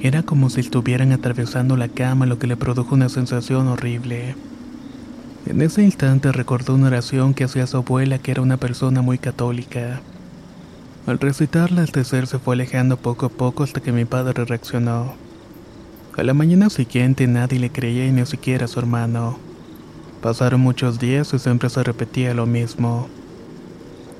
Era 0.00 0.22
como 0.22 0.50
si 0.50 0.60
estuvieran 0.60 1.10
atravesando 1.10 1.76
la 1.76 1.88
cama, 1.88 2.26
lo 2.26 2.38
que 2.38 2.46
le 2.46 2.56
produjo 2.56 2.94
una 2.94 3.08
sensación 3.08 3.66
horrible. 3.66 4.36
En 5.46 5.60
ese 5.62 5.82
instante 5.82 6.30
recordó 6.30 6.74
una 6.76 6.86
oración 6.86 7.34
que 7.34 7.42
hacía 7.42 7.66
su 7.66 7.78
abuela, 7.78 8.18
que 8.18 8.30
era 8.30 8.42
una 8.42 8.56
persona 8.56 9.02
muy 9.02 9.18
católica. 9.18 10.00
Al 11.08 11.18
recitarla, 11.18 11.84
este 11.84 12.04
ser 12.04 12.26
se 12.26 12.38
fue 12.38 12.54
alejando 12.54 12.98
poco 12.98 13.24
a 13.24 13.28
poco 13.30 13.64
hasta 13.64 13.80
que 13.80 13.92
mi 13.92 14.04
padre 14.04 14.44
reaccionó. 14.44 15.14
A 16.14 16.22
la 16.22 16.34
mañana 16.34 16.68
siguiente 16.68 17.26
nadie 17.26 17.58
le 17.58 17.70
creía 17.70 18.04
y 18.04 18.12
ni 18.12 18.26
siquiera 18.26 18.66
a 18.66 18.68
su 18.68 18.78
hermano. 18.78 19.38
Pasaron 20.20 20.60
muchos 20.60 20.98
días 20.98 21.32
y 21.32 21.38
siempre 21.38 21.70
se 21.70 21.82
repetía 21.82 22.34
lo 22.34 22.44
mismo. 22.44 23.08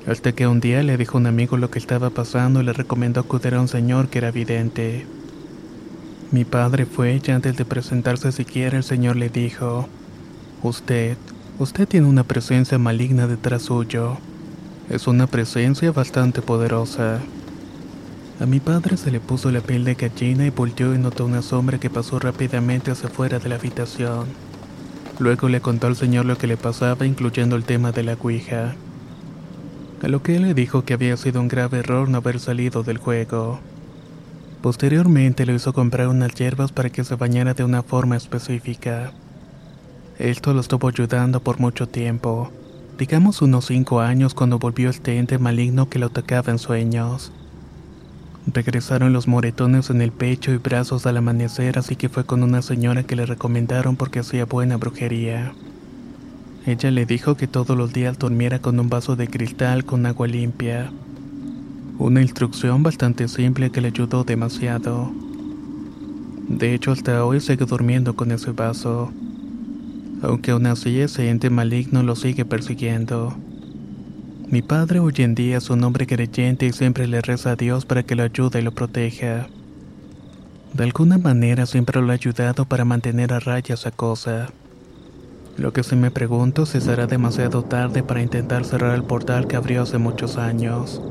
Hasta 0.07 0.31
que 0.31 0.47
un 0.47 0.61
día 0.61 0.81
le 0.81 0.97
dijo 0.97 1.19
a 1.19 1.21
un 1.21 1.27
amigo 1.27 1.57
lo 1.57 1.69
que 1.69 1.77
estaba 1.77 2.09
pasando 2.09 2.59
y 2.59 2.63
le 2.63 2.73
recomendó 2.73 3.19
acudir 3.19 3.53
a 3.53 3.61
un 3.61 3.67
señor 3.67 4.07
que 4.07 4.17
era 4.17 4.31
vidente. 4.31 5.05
Mi 6.31 6.43
padre 6.43 6.87
fue 6.87 7.21
y 7.23 7.29
antes 7.29 7.55
de 7.55 7.65
presentarse 7.65 8.31
siquiera 8.31 8.77
el 8.77 8.83
señor 8.83 9.15
le 9.15 9.29
dijo, 9.29 9.87
Usted, 10.63 11.17
usted 11.59 11.87
tiene 11.87 12.07
una 12.07 12.23
presencia 12.23 12.79
maligna 12.79 13.27
detrás 13.27 13.61
suyo. 13.61 14.17
Es 14.89 15.05
una 15.05 15.27
presencia 15.27 15.91
bastante 15.91 16.41
poderosa. 16.41 17.19
A 18.39 18.45
mi 18.47 18.59
padre 18.59 18.97
se 18.97 19.11
le 19.11 19.19
puso 19.19 19.51
la 19.51 19.61
piel 19.61 19.83
de 19.83 19.93
gallina 19.93 20.47
y 20.47 20.49
volteó 20.49 20.95
y 20.95 20.97
notó 20.97 21.25
una 21.25 21.43
sombra 21.43 21.79
que 21.79 21.91
pasó 21.91 22.17
rápidamente 22.17 22.89
hacia 22.89 23.07
afuera 23.07 23.37
de 23.37 23.49
la 23.49 23.55
habitación. 23.55 24.25
Luego 25.19 25.47
le 25.47 25.61
contó 25.61 25.85
al 25.85 25.95
señor 25.95 26.25
lo 26.25 26.39
que 26.39 26.47
le 26.47 26.57
pasaba, 26.57 27.05
incluyendo 27.05 27.55
el 27.55 27.65
tema 27.65 27.91
de 27.91 28.01
la 28.01 28.15
cuija. 28.15 28.73
A 30.01 30.07
lo 30.07 30.23
que 30.23 30.37
él 30.37 30.41
le 30.41 30.53
dijo 30.55 30.83
que 30.83 30.95
había 30.95 31.17
sido 31.17 31.39
un 31.39 31.49
grave 31.49 31.79
error 31.79 32.09
no 32.09 32.17
haber 32.17 32.39
salido 32.39 32.81
del 32.81 32.97
juego. 32.97 33.59
Posteriormente 34.63 35.45
le 35.45 35.53
hizo 35.53 35.71
comprar 35.71 36.07
unas 36.07 36.33
hierbas 36.33 36.71
para 36.71 36.89
que 36.89 37.03
se 37.03 37.15
bañara 37.15 37.53
de 37.53 37.63
una 37.63 37.83
forma 37.83 38.17
específica. 38.17 39.11
Esto 40.17 40.53
lo 40.55 40.61
estuvo 40.61 40.87
ayudando 40.87 41.41
por 41.41 41.59
mucho 41.59 41.87
tiempo, 41.87 42.51
digamos 42.99 43.41
unos 43.41 43.67
cinco 43.67 44.01
años 44.01 44.33
cuando 44.33 44.59
volvió 44.59 44.89
este 44.89 45.17
ente 45.17 45.39
maligno 45.39 45.87
que 45.87 45.99
lo 45.99 46.07
atacaba 46.07 46.51
en 46.51 46.59
sueños. 46.59 47.31
Regresaron 48.45 49.13
los 49.13 49.25
moretones 49.25 49.89
en 49.89 50.01
el 50.01 50.11
pecho 50.11 50.51
y 50.51 50.57
brazos 50.57 51.05
al 51.05 51.15
amanecer, 51.15 51.79
así 51.79 51.95
que 51.95 52.09
fue 52.09 52.25
con 52.25 52.43
una 52.43 52.61
señora 52.61 53.03
que 53.03 53.15
le 53.15 53.25
recomendaron 53.25 53.95
porque 53.95 54.19
hacía 54.19 54.43
buena 54.43 54.75
brujería. 54.75 55.53
Ella 56.65 56.91
le 56.91 57.05
dijo 57.05 57.35
que 57.37 57.47
todos 57.47 57.77
los 57.77 57.93
días 57.93 58.19
durmiera 58.19 58.59
con 58.59 58.77
un 58.77 58.89
vaso 58.89 59.15
de 59.15 59.29
cristal 59.29 59.85
con 59.85 60.05
agua 60.05 60.27
limpia. 60.27 60.91
Una 61.99 62.21
instrucción 62.21 62.83
bastante 62.83 63.29
simple 63.29 63.69
que 63.69 63.79
le 63.79 63.87
ayudó 63.87 64.25
demasiado. 64.25 65.09
De 66.49 66.73
hecho, 66.73 66.91
hasta 66.91 67.23
hoy 67.23 67.39
sigue 67.39 67.65
durmiendo 67.65 68.17
con 68.17 68.31
ese 68.33 68.51
vaso. 68.51 69.09
Aunque 70.21 70.51
aún 70.51 70.65
así 70.65 70.99
ese 70.99 71.29
ente 71.29 71.49
maligno 71.49 72.03
lo 72.03 72.15
sigue 72.15 72.45
persiguiendo. 72.45 73.35
Mi 74.49 74.61
padre 74.61 74.99
hoy 74.99 75.13
en 75.17 75.35
día 75.35 75.57
es 75.57 75.69
un 75.69 75.83
hombre 75.83 76.07
creyente 76.07 76.65
y 76.65 76.73
siempre 76.73 77.07
le 77.07 77.21
reza 77.21 77.51
a 77.51 77.55
Dios 77.55 77.85
para 77.85 78.03
que 78.03 78.15
lo 78.15 78.23
ayude 78.23 78.59
y 78.59 78.63
lo 78.63 78.71
proteja. 78.71 79.47
De 80.73 80.83
alguna 80.83 81.17
manera 81.17 81.65
siempre 81.65 82.01
lo 82.01 82.09
ha 82.11 82.15
ayudado 82.15 82.65
para 82.65 82.83
mantener 82.85 83.33
a 83.33 83.39
raya 83.39 83.75
esa 83.75 83.91
cosa. 83.91 84.47
Lo 85.57 85.73
que 85.73 85.83
sí 85.83 85.95
me 85.95 86.09
pregunto 86.09 86.65
si 86.65 86.79
será 86.81 87.05
demasiado 87.05 87.63
tarde 87.63 88.01
para 88.01 88.21
intentar 88.21 88.65
cerrar 88.65 88.95
el 88.95 89.03
portal 89.03 89.47
que 89.47 89.55
abrió 89.55 89.83
hace 89.83 89.97
muchos 89.97 90.37
años. 90.37 91.01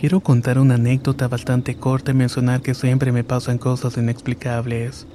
Quiero 0.00 0.20
contar 0.20 0.58
una 0.58 0.76
anécdota 0.76 1.28
bastante 1.28 1.74
corta 1.74 2.12
y 2.12 2.14
mencionar 2.14 2.62
que 2.62 2.72
siempre 2.72 3.12
me 3.12 3.22
pasan 3.22 3.58
cosas 3.58 3.98
inexplicables. 3.98 5.06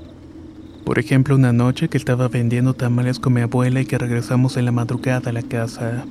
Por 0.86 1.00
ejemplo, 1.00 1.34
una 1.34 1.52
noche 1.52 1.90
que 1.90 1.98
estaba 1.98 2.28
vendiendo 2.28 2.76
tamales 2.76 3.18
con 3.18 3.34
mi 3.34 3.42
abuela 3.42 3.82
y 3.82 3.88
que 3.88 3.98
regresamos 3.98 4.58
en 4.58 4.66
la 4.66 4.72
madrugada 4.72 5.32
a 5.32 5.34
la 5.34 5.42
casa. 5.42 6.06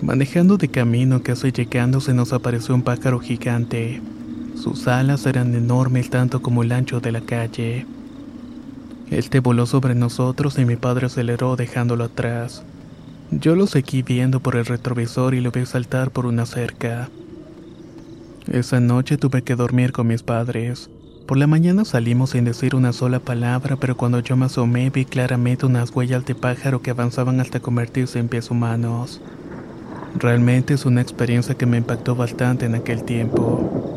Manejando 0.00 0.56
de 0.56 0.68
camino 0.68 1.22
casi 1.22 1.52
llegando 1.52 2.00
se 2.00 2.14
nos 2.14 2.32
apareció 2.32 2.74
un 2.74 2.80
pájaro 2.80 3.20
gigante. 3.20 4.00
Sus 4.56 4.88
alas 4.88 5.26
eran 5.26 5.54
enormes 5.54 6.08
tanto 6.08 6.40
como 6.40 6.62
el 6.62 6.72
ancho 6.72 7.00
de 7.00 7.12
la 7.12 7.20
calle. 7.20 7.84
Este 9.10 9.40
voló 9.40 9.66
sobre 9.66 9.94
nosotros 9.94 10.58
y 10.58 10.64
mi 10.64 10.76
padre 10.76 11.08
aceleró 11.08 11.56
dejándolo 11.56 12.04
atrás. 12.04 12.62
Yo 13.30 13.54
lo 13.54 13.66
seguí 13.66 14.00
viendo 14.00 14.40
por 14.40 14.56
el 14.56 14.64
retrovisor 14.64 15.34
y 15.34 15.42
lo 15.42 15.50
vi 15.50 15.66
saltar 15.66 16.10
por 16.10 16.24
una 16.24 16.46
cerca. 16.46 17.10
Esa 18.46 18.80
noche 18.80 19.18
tuve 19.18 19.42
que 19.42 19.54
dormir 19.54 19.92
con 19.92 20.06
mis 20.06 20.22
padres. 20.22 20.90
Por 21.26 21.36
la 21.36 21.46
mañana 21.46 21.84
salimos 21.84 22.30
sin 22.30 22.44
decir 22.44 22.74
una 22.74 22.92
sola 22.92 23.20
palabra, 23.20 23.76
pero 23.76 23.96
cuando 23.96 24.20
yo 24.20 24.36
me 24.36 24.46
asomé 24.46 24.90
vi 24.90 25.04
claramente 25.04 25.66
unas 25.66 25.94
huellas 25.94 26.24
de 26.24 26.34
pájaro 26.34 26.80
que 26.80 26.90
avanzaban 26.90 27.38
hasta 27.38 27.60
convertirse 27.60 28.18
en 28.18 28.28
pies 28.28 28.50
humanos. 28.50 29.20
Realmente 30.14 30.74
es 30.74 30.86
una 30.86 31.02
experiencia 31.02 31.54
que 31.54 31.66
me 31.66 31.76
impactó 31.76 32.16
bastante 32.16 32.66
en 32.66 32.74
aquel 32.74 33.04
tiempo. 33.04 33.89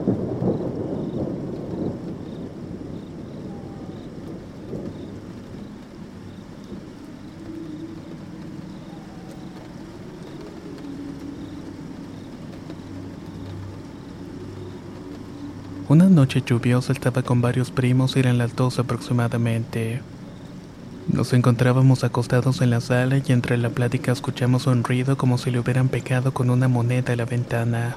Una 15.93 16.09
noche 16.09 16.41
lluviosa 16.43 16.91
estaba 16.91 17.21
con 17.21 17.39
varios 17.41 17.69
primos, 17.69 18.15
eran 18.15 18.39
las 18.39 18.55
dos 18.55 18.79
aproximadamente. 18.79 20.01
Nos 21.07 21.33
encontrábamos 21.33 22.03
acostados 22.03 22.61
en 22.61 22.71
la 22.71 22.81
sala 22.81 23.19
y 23.23 23.31
entre 23.31 23.59
la 23.59 23.69
plática 23.69 24.11
escuchamos 24.11 24.65
un 24.65 24.83
ruido 24.83 25.17
como 25.17 25.37
si 25.37 25.51
le 25.51 25.59
hubieran 25.59 25.89
pegado 25.89 26.33
con 26.33 26.49
una 26.49 26.67
moneda 26.67 27.13
a 27.13 27.15
la 27.15 27.25
ventana. 27.25 27.95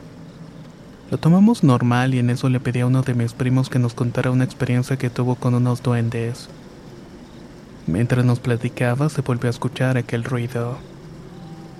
Lo 1.10 1.16
tomamos 1.16 1.64
normal 1.64 2.12
y 2.12 2.18
en 2.18 2.28
eso 2.28 2.50
le 2.50 2.60
pedí 2.60 2.80
a 2.80 2.86
uno 2.86 3.00
de 3.00 3.14
mis 3.14 3.32
primos 3.32 3.70
que 3.70 3.78
nos 3.78 3.94
contara 3.94 4.30
una 4.30 4.44
experiencia 4.44 4.98
que 4.98 5.08
tuvo 5.08 5.36
con 5.36 5.54
unos 5.54 5.82
duendes. 5.82 6.50
Mientras 7.86 8.26
nos 8.26 8.40
platicaba 8.40 9.08
se 9.08 9.22
volvió 9.22 9.48
a 9.48 9.52
escuchar 9.52 9.96
aquel 9.96 10.22
ruido. 10.22 10.76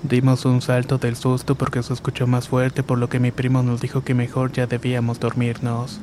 Dimos 0.08 0.44
un 0.44 0.62
salto 0.62 0.98
del 0.98 1.16
susto 1.16 1.56
porque 1.56 1.82
se 1.82 1.92
escuchó 1.92 2.28
más 2.28 2.46
fuerte 2.46 2.84
por 2.84 2.96
lo 2.96 3.08
que 3.08 3.18
mi 3.18 3.32
primo 3.32 3.64
nos 3.64 3.80
dijo 3.80 4.04
que 4.04 4.14
mejor 4.14 4.52
ya 4.52 4.68
debíamos 4.68 5.18
dormirnos. 5.18 5.98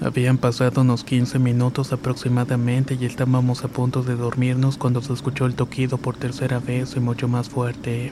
Habían 0.00 0.38
pasado 0.38 0.80
unos 0.80 1.04
15 1.04 1.38
minutos 1.38 1.92
aproximadamente 1.92 2.98
y 3.00 3.04
estábamos 3.04 3.62
a 3.62 3.68
punto 3.68 4.02
de 4.02 4.16
dormirnos 4.16 4.76
cuando 4.76 5.02
se 5.02 5.12
escuchó 5.12 5.46
el 5.46 5.54
toquido 5.54 5.98
por 5.98 6.16
tercera 6.16 6.58
vez 6.58 6.96
y 6.96 7.00
mucho 7.00 7.28
más 7.28 7.48
fuerte. 7.48 8.10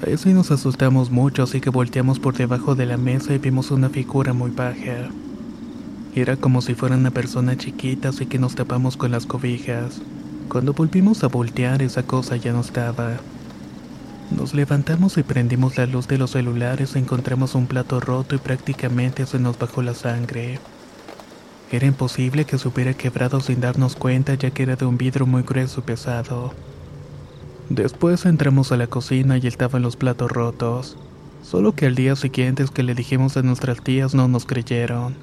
A 0.00 0.08
eso 0.08 0.28
nos 0.28 0.52
asustamos 0.52 1.10
mucho 1.10 1.42
así 1.42 1.60
que 1.60 1.70
volteamos 1.70 2.20
por 2.20 2.36
debajo 2.36 2.76
de 2.76 2.86
la 2.86 2.96
mesa 2.96 3.34
y 3.34 3.38
vimos 3.38 3.72
una 3.72 3.88
figura 3.88 4.32
muy 4.34 4.52
baja. 4.52 5.08
Era 6.14 6.36
como 6.36 6.62
si 6.62 6.74
fuera 6.74 6.94
una 6.94 7.10
persona 7.10 7.56
chiquita 7.56 8.10
así 8.10 8.26
que 8.26 8.38
nos 8.38 8.54
tapamos 8.54 8.96
con 8.96 9.10
las 9.10 9.26
cobijas. 9.26 10.00
Cuando 10.48 10.74
volvimos 10.74 11.24
a 11.24 11.26
voltear 11.26 11.82
esa 11.82 12.04
cosa 12.04 12.36
ya 12.36 12.52
no 12.52 12.60
estaba. 12.60 13.16
Nos 14.30 14.52
levantamos 14.52 15.16
y 15.16 15.22
prendimos 15.22 15.78
la 15.78 15.86
luz 15.86 16.06
de 16.06 16.18
los 16.18 16.32
celulares 16.32 16.96
encontramos 16.96 17.54
un 17.54 17.66
plato 17.66 17.98
roto 17.98 18.34
y 18.34 18.38
prácticamente 18.38 19.24
se 19.24 19.38
nos 19.38 19.58
bajó 19.58 19.80
la 19.80 19.94
sangre. 19.94 20.58
Era 21.70 21.86
imposible 21.86 22.44
que 22.44 22.58
se 22.58 22.68
hubiera 22.68 22.92
quebrado 22.92 23.40
sin 23.40 23.60
darnos 23.60 23.96
cuenta 23.96 24.34
ya 24.34 24.50
que 24.50 24.62
era 24.62 24.76
de 24.76 24.84
un 24.84 24.98
vidrio 24.98 25.26
muy 25.26 25.42
grueso 25.42 25.80
y 25.80 25.84
pesado. 25.84 26.52
Después 27.70 28.26
entramos 28.26 28.70
a 28.70 28.76
la 28.76 28.86
cocina 28.86 29.38
y 29.38 29.46
estaban 29.46 29.82
los 29.82 29.96
platos 29.96 30.30
rotos, 30.30 30.98
solo 31.42 31.74
que 31.74 31.86
al 31.86 31.94
día 31.94 32.14
siguiente 32.14 32.62
es 32.62 32.70
que 32.70 32.82
le 32.82 32.94
dijimos 32.94 33.36
a 33.36 33.42
nuestras 33.42 33.82
tías 33.82 34.14
no 34.14 34.28
nos 34.28 34.44
creyeron. 34.44 35.16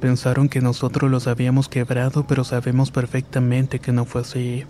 Pensaron 0.00 0.48
que 0.48 0.62
nosotros 0.62 1.10
los 1.10 1.26
habíamos 1.26 1.68
quebrado 1.68 2.26
pero 2.26 2.42
sabemos 2.42 2.90
perfectamente 2.90 3.80
que 3.80 3.92
no 3.92 4.06
fue 4.06 4.22
así. 4.22 4.64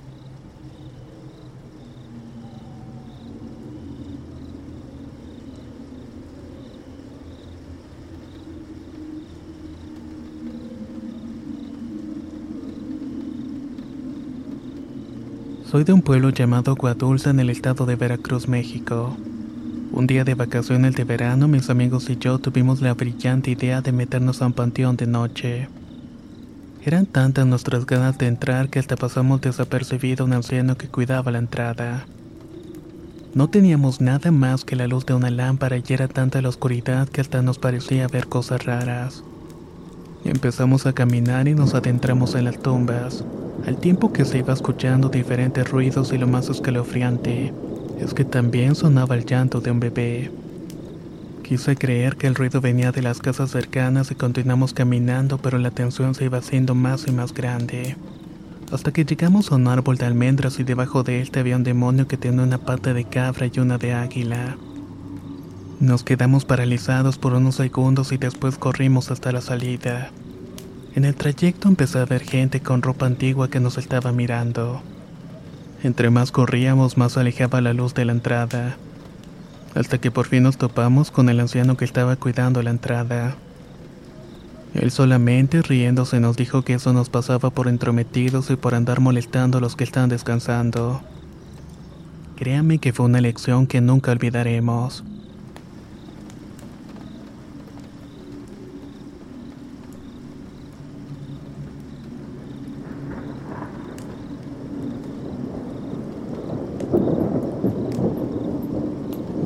Soy 15.70 15.82
de 15.82 15.92
un 15.92 16.00
pueblo 16.00 16.30
llamado 16.30 16.76
Guadulza 16.76 17.30
en 17.30 17.40
el 17.40 17.50
estado 17.50 17.86
de 17.86 17.96
Veracruz, 17.96 18.46
México. 18.46 19.16
Un 19.90 20.06
día 20.06 20.22
de 20.22 20.34
vacaciones 20.36 20.94
de 20.94 21.02
verano, 21.02 21.48
mis 21.48 21.70
amigos 21.70 22.08
y 22.08 22.16
yo 22.16 22.38
tuvimos 22.38 22.80
la 22.82 22.94
brillante 22.94 23.50
idea 23.50 23.80
de 23.80 23.90
meternos 23.90 24.40
a 24.40 24.46
un 24.46 24.52
panteón 24.52 24.96
de 24.96 25.08
noche. 25.08 25.68
Eran 26.84 27.04
tantas 27.04 27.46
nuestras 27.46 27.84
ganas 27.84 28.16
de 28.16 28.28
entrar 28.28 28.68
que 28.68 28.78
hasta 28.78 28.94
pasamos 28.94 29.40
desapercibido 29.40 30.22
a 30.22 30.28
un 30.28 30.34
anciano 30.34 30.76
que 30.76 30.86
cuidaba 30.86 31.32
la 31.32 31.38
entrada. 31.38 32.06
No 33.34 33.50
teníamos 33.50 34.00
nada 34.00 34.30
más 34.30 34.64
que 34.64 34.76
la 34.76 34.86
luz 34.86 35.04
de 35.04 35.14
una 35.14 35.30
lámpara 35.30 35.78
y 35.78 35.84
era 35.88 36.06
tanta 36.06 36.40
la 36.42 36.48
oscuridad 36.48 37.08
que 37.08 37.20
hasta 37.20 37.42
nos 37.42 37.58
parecía 37.58 38.06
ver 38.06 38.28
cosas 38.28 38.64
raras. 38.64 39.24
Empezamos 40.24 40.86
a 40.86 40.92
caminar 40.92 41.48
y 41.48 41.54
nos 41.56 41.74
adentramos 41.74 42.36
en 42.36 42.44
las 42.44 42.62
tumbas, 42.62 43.24
al 43.64 43.78
tiempo 43.78 44.12
que 44.12 44.24
se 44.24 44.38
iba 44.38 44.52
escuchando 44.52 45.08
diferentes 45.08 45.68
ruidos 45.70 46.12
y 46.12 46.18
lo 46.18 46.26
más 46.26 46.48
escalofriante 46.48 47.52
es 48.00 48.12
que 48.12 48.24
también 48.24 48.74
sonaba 48.74 49.14
el 49.14 49.24
llanto 49.24 49.60
de 49.60 49.70
un 49.70 49.80
bebé. 49.80 50.30
Quise 51.42 51.76
creer 51.76 52.16
que 52.16 52.26
el 52.26 52.34
ruido 52.34 52.60
venía 52.60 52.92
de 52.92 53.02
las 53.02 53.20
casas 53.20 53.52
cercanas 53.52 54.10
y 54.10 54.14
continuamos 54.14 54.74
caminando, 54.74 55.38
pero 55.38 55.58
la 55.58 55.70
tensión 55.70 56.14
se 56.14 56.24
iba 56.24 56.38
haciendo 56.38 56.74
más 56.74 57.06
y 57.06 57.12
más 57.12 57.32
grande. 57.32 57.96
Hasta 58.72 58.92
que 58.92 59.04
llegamos 59.04 59.50
a 59.50 59.54
un 59.54 59.68
árbol 59.68 59.96
de 59.96 60.06
almendras 60.06 60.58
y 60.58 60.64
debajo 60.64 61.04
de 61.04 61.22
él 61.22 61.30
había 61.36 61.56
un 61.56 61.62
demonio 61.62 62.08
que 62.08 62.16
tenía 62.16 62.42
una 62.42 62.58
pata 62.58 62.92
de 62.92 63.04
cabra 63.04 63.46
y 63.46 63.60
una 63.60 63.78
de 63.78 63.94
águila. 63.94 64.56
Nos 65.78 66.02
quedamos 66.02 66.44
paralizados 66.44 67.16
por 67.16 67.34
unos 67.34 67.56
segundos 67.56 68.10
y 68.10 68.16
después 68.16 68.58
corrimos 68.58 69.10
hasta 69.10 69.30
la 69.30 69.40
salida. 69.40 70.10
En 70.96 71.04
el 71.04 71.14
trayecto 71.14 71.68
empecé 71.68 71.98
a 71.98 72.06
ver 72.06 72.22
gente 72.22 72.60
con 72.60 72.80
ropa 72.80 73.04
antigua 73.04 73.50
que 73.50 73.60
nos 73.60 73.76
estaba 73.76 74.12
mirando. 74.12 74.80
Entre 75.82 76.08
más 76.08 76.32
corríamos, 76.32 76.96
más 76.96 77.18
alejaba 77.18 77.60
la 77.60 77.74
luz 77.74 77.92
de 77.92 78.06
la 78.06 78.12
entrada, 78.12 78.78
hasta 79.74 79.98
que 79.98 80.10
por 80.10 80.26
fin 80.26 80.44
nos 80.44 80.56
topamos 80.56 81.10
con 81.10 81.28
el 81.28 81.38
anciano 81.38 81.76
que 81.76 81.84
estaba 81.84 82.16
cuidando 82.16 82.62
la 82.62 82.70
entrada. 82.70 83.36
Él 84.72 84.90
solamente 84.90 85.60
riéndose 85.60 86.18
nos 86.18 86.38
dijo 86.38 86.62
que 86.62 86.72
eso 86.72 86.94
nos 86.94 87.10
pasaba 87.10 87.50
por 87.50 87.68
entrometidos 87.68 88.48
y 88.48 88.56
por 88.56 88.74
andar 88.74 89.00
molestando 89.00 89.58
a 89.58 89.60
los 89.60 89.76
que 89.76 89.84
están 89.84 90.08
descansando. 90.08 91.02
Créame 92.36 92.78
que 92.78 92.94
fue 92.94 93.04
una 93.04 93.20
lección 93.20 93.66
que 93.66 93.82
nunca 93.82 94.12
olvidaremos. 94.12 95.04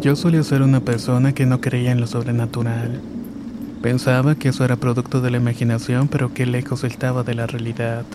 Yo 0.00 0.16
solía 0.16 0.42
ser 0.42 0.62
una 0.62 0.80
persona 0.80 1.34
que 1.34 1.44
no 1.44 1.60
creía 1.60 1.92
en 1.92 2.00
lo 2.00 2.06
sobrenatural. 2.06 3.02
Pensaba 3.82 4.34
que 4.34 4.48
eso 4.48 4.64
era 4.64 4.76
producto 4.76 5.20
de 5.20 5.30
la 5.30 5.36
imaginación, 5.36 6.08
pero 6.08 6.32
qué 6.32 6.46
lejos 6.46 6.84
estaba 6.84 7.22
de 7.22 7.34
la 7.34 7.46
realidad. 7.46 8.06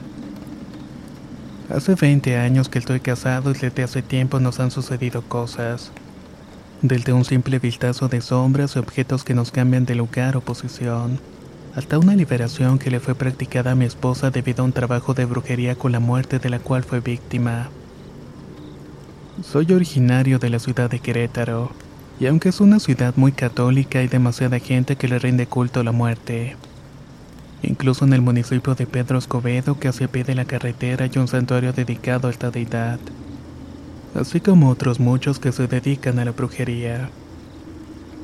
Hace 1.70 1.94
20 1.94 2.38
años 2.38 2.70
que 2.70 2.80
estoy 2.80 3.02
casado 3.02 3.52
y 3.52 3.54
desde 3.54 3.84
hace 3.84 4.02
tiempo 4.02 4.40
nos 4.40 4.60
han 4.60 4.72
sucedido 4.72 5.22
cosas. 5.22 5.92
Desde 6.82 7.14
un 7.14 7.24
simple 7.24 7.60
vistazo 7.60 8.08
de 8.08 8.22
sombras 8.22 8.76
y 8.76 8.80
objetos 8.80 9.24
que 9.24 9.36
nos 9.36 9.52
cambian 9.52 9.86
de 9.86 9.94
lugar 9.94 10.38
o 10.38 10.42
posición, 10.42 11.20
hasta 11.76 12.00
una 12.00 12.16
liberación 12.16 12.80
que 12.80 12.90
le 12.90 13.00
fue 13.00 13.14
practicada 13.14 13.72
a 13.72 13.76
mi 13.76 13.86
esposa 13.86 14.32
debido 14.32 14.64
a 14.64 14.66
un 14.66 14.74
trabajo 14.74 15.14
de 15.14 15.26
brujería 15.26 15.76
con 15.76 15.92
la 15.92 16.00
muerte 16.00 16.40
de 16.40 16.50
la 16.50 16.58
cual 16.58 16.84
fue 16.84 17.00
víctima. 17.00 17.70
Soy 19.44 19.74
originario 19.74 20.40
de 20.40 20.50
la 20.50 20.60
ciudad 20.60 20.90
de 20.90 21.00
Querétaro, 21.00 21.70
y 22.22 22.28
aunque 22.28 22.48
es 22.48 22.62
una 22.62 22.80
ciudad 22.80 23.14
muy 23.18 23.34
católica 23.34 24.00
hay 24.00 24.08
demasiada 24.08 24.60
gente 24.60 24.96
que 24.96 25.10
le 25.10 25.20
rinde 25.20 25.46
culto 25.46 25.82
a 25.82 25.84
la 25.84 25.92
muerte. 25.92 26.56
Incluso 27.62 28.06
en 28.06 28.14
el 28.14 28.22
municipio 28.22 28.76
de 28.76 28.88
Pedro 28.88 29.18
Escobedo, 29.18 29.78
que 29.78 29.90
hacia 29.90 30.08
pie 30.08 30.24
de 30.24 30.36
la 30.36 30.46
carretera, 30.46 31.04
hay 31.04 31.20
un 31.20 31.28
santuario 31.28 31.74
dedicado 31.74 32.30
a 32.30 32.32
esta 32.32 32.50
deidad, 32.50 32.98
así 34.14 34.40
como 34.40 34.70
otros 34.70 35.02
muchos 35.02 35.38
que 35.38 35.52
se 35.52 35.68
dedican 35.68 36.18
a 36.20 36.26
la 36.26 36.32
brujería. 36.32 37.10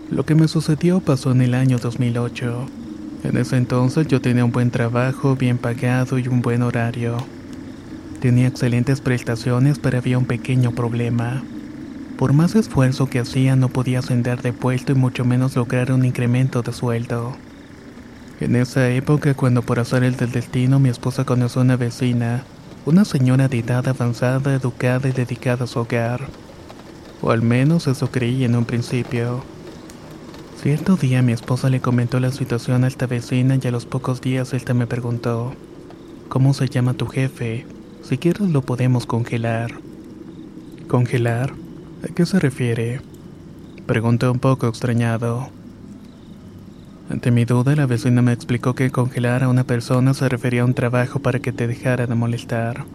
Lo 0.09 0.25
que 0.25 0.35
me 0.35 0.47
sucedió 0.47 1.01
pasó 1.01 1.31
en 1.31 1.41
el 1.41 1.55
año 1.55 1.77
2008. 1.77 2.67
En 3.25 3.35
ese 3.35 3.57
entonces 3.57 4.07
yo 4.07 4.21
tenía 4.21 4.45
un 4.45 4.53
buen 4.53 4.71
trabajo, 4.71 5.35
bien 5.35 5.57
pagado 5.57 6.17
y 6.19 6.29
un 6.29 6.41
buen 6.41 6.61
horario. 6.61 7.17
Tenía 8.21 8.47
excelentes 8.47 9.01
prestaciones, 9.01 9.79
pero 9.79 9.97
había 9.97 10.19
un 10.19 10.25
pequeño 10.25 10.73
problema. 10.73 11.41
Por 12.19 12.33
más 12.33 12.53
esfuerzo 12.53 13.07
que 13.07 13.17
hacía 13.17 13.55
no 13.55 13.69
podía 13.69 13.97
ascender 13.97 14.43
de 14.43 14.53
puesto 14.53 14.91
y 14.91 14.95
mucho 14.95 15.25
menos 15.25 15.55
lograr 15.55 15.91
un 15.91 16.05
incremento 16.05 16.61
de 16.61 16.71
sueldo. 16.71 17.35
En 18.39 18.55
esa 18.55 18.87
época, 18.89 19.33
cuando 19.33 19.63
por 19.63 19.79
azar 19.79 20.03
el 20.03 20.17
del 20.17 20.31
destino 20.31 20.79
mi 20.79 20.89
esposa 20.89 21.25
conoció 21.25 21.61
a 21.61 21.63
una 21.63 21.77
vecina, 21.77 22.43
una 22.85 23.05
señora 23.05 23.47
de 23.47 23.57
edad 23.57 23.87
avanzada, 23.87 24.53
educada 24.53 25.09
y 25.09 25.13
dedicada 25.13 25.63
a 25.63 25.67
su 25.67 25.79
hogar. 25.79 26.27
O 27.23 27.31
al 27.31 27.41
menos 27.41 27.87
eso 27.87 28.11
creí 28.11 28.43
en 28.43 28.55
un 28.55 28.65
principio. 28.65 29.43
Cierto 30.61 30.95
día 30.95 31.23
mi 31.23 31.31
esposa 31.31 31.71
le 31.71 31.81
comentó 31.81 32.19
la 32.19 32.31
situación 32.31 32.83
a 32.83 32.87
esta 32.87 33.07
vecina 33.07 33.57
y 33.59 33.67
a 33.67 33.71
los 33.71 33.87
pocos 33.87 34.21
días 34.21 34.53
esta 34.53 34.75
me 34.75 34.85
preguntó, 34.85 35.55
¿Cómo 36.29 36.53
se 36.53 36.69
llama 36.69 36.93
tu 36.93 37.07
jefe? 37.07 37.65
Si 38.03 38.17
quieres 38.17 38.49
lo 38.49 38.61
podemos 38.61 39.05
congelar. 39.05 39.75
¿Congelar? 40.87 41.53
¿A 42.03 42.13
qué 42.13 42.25
se 42.25 42.39
refiere? 42.39 42.99
Pregunté 43.85 44.27
un 44.27 44.39
poco 44.39 44.67
extrañado. 44.67 45.49
Ante 47.09 47.29
mi 47.29 47.45
duda, 47.45 47.75
la 47.75 47.85
vecina 47.85 48.21
me 48.21 48.33
explicó 48.33 48.73
que 48.73 48.89
congelar 48.89 49.43
a 49.43 49.49
una 49.49 49.65
persona 49.65 50.13
se 50.13 50.29
refería 50.29 50.63
a 50.63 50.65
un 50.65 50.73
trabajo 50.73 51.19
para 51.19 51.39
que 51.39 51.51
te 51.51 51.67
dejara 51.67 52.07
de 52.07 52.15
molestar. 52.15 52.85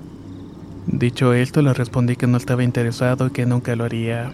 Dicho 0.86 1.34
esto, 1.34 1.62
le 1.62 1.72
respondí 1.72 2.16
que 2.16 2.26
no 2.26 2.36
estaba 2.36 2.64
interesado 2.64 3.28
y 3.28 3.30
que 3.30 3.46
nunca 3.46 3.76
lo 3.76 3.84
haría. 3.84 4.32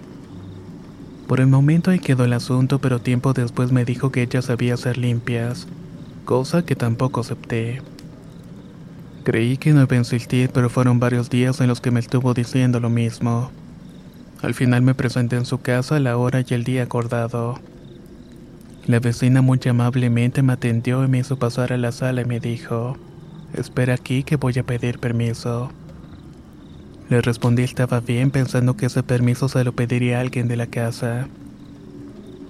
Por 1.27 1.41
el 1.41 1.49
momento 1.49 1.91
ahí 1.91 1.99
quedó 1.99 2.25
el 2.25 2.33
asunto, 2.33 2.79
pero 2.79 3.01
tiempo 3.01 3.33
después 3.33 3.73
me 3.73 3.85
dijo 3.85 4.11
que 4.11 4.23
ella 4.23 4.43
sabía 4.43 4.75
hacer 4.75 4.99
limpias, 4.99 5.67
cosa 6.25 6.65
que 6.65 6.77
tampoco 6.77 7.21
acepté. 7.21 7.83
Creí 9.25 9.57
que 9.57 9.73
no 9.73 9.83
iba 9.83 9.95
a 9.95 9.99
insistir, 9.99 10.51
pero 10.53 10.69
fueron 10.69 10.99
varios 10.99 11.31
días 11.31 11.61
en 11.61 11.69
los 11.69 11.81
que 11.81 11.93
me 11.93 12.01
estuvo 12.01 12.35
diciendo 12.35 12.81
lo 12.81 12.91
mismo. 12.91 13.53
Al 14.43 14.55
final 14.55 14.83
me 14.83 14.95
presenté 14.95 15.37
en 15.37 15.47
su 15.47 15.61
casa 15.61 15.97
a 15.97 16.01
la 16.01 16.17
hora 16.17 16.43
y 16.45 16.55
el 16.55 16.65
día 16.65 16.83
acordado. 16.83 17.61
La 18.87 18.99
vecina 18.99 19.41
muy 19.41 19.61
amablemente 19.71 20.43
me 20.43 20.55
atendió 20.55 21.05
y 21.05 21.09
me 21.09 21.19
hizo 21.19 21.39
pasar 21.39 21.73
a 21.73 21.77
la 21.77 21.93
sala 21.93 22.23
y 22.23 22.25
me 22.25 22.41
dijo, 22.41 22.97
espera 23.55 23.95
aquí 23.95 24.25
que 24.25 24.35
voy 24.35 24.59
a 24.59 24.65
pedir 24.65 24.99
permiso. 24.99 25.71
Le 27.09 27.21
respondí 27.21 27.63
estaba 27.63 28.01
bien 28.01 28.33
pensando 28.33 28.77
que 28.77 28.87
ese 28.87 29.05
permiso 29.05 29.49
se 29.49 29.63
lo 29.63 29.73
pediría 29.73 30.19
a 30.19 30.21
alguien 30.21 30.49
de 30.49 30.57
la 30.57 30.67
casa. 30.67 31.29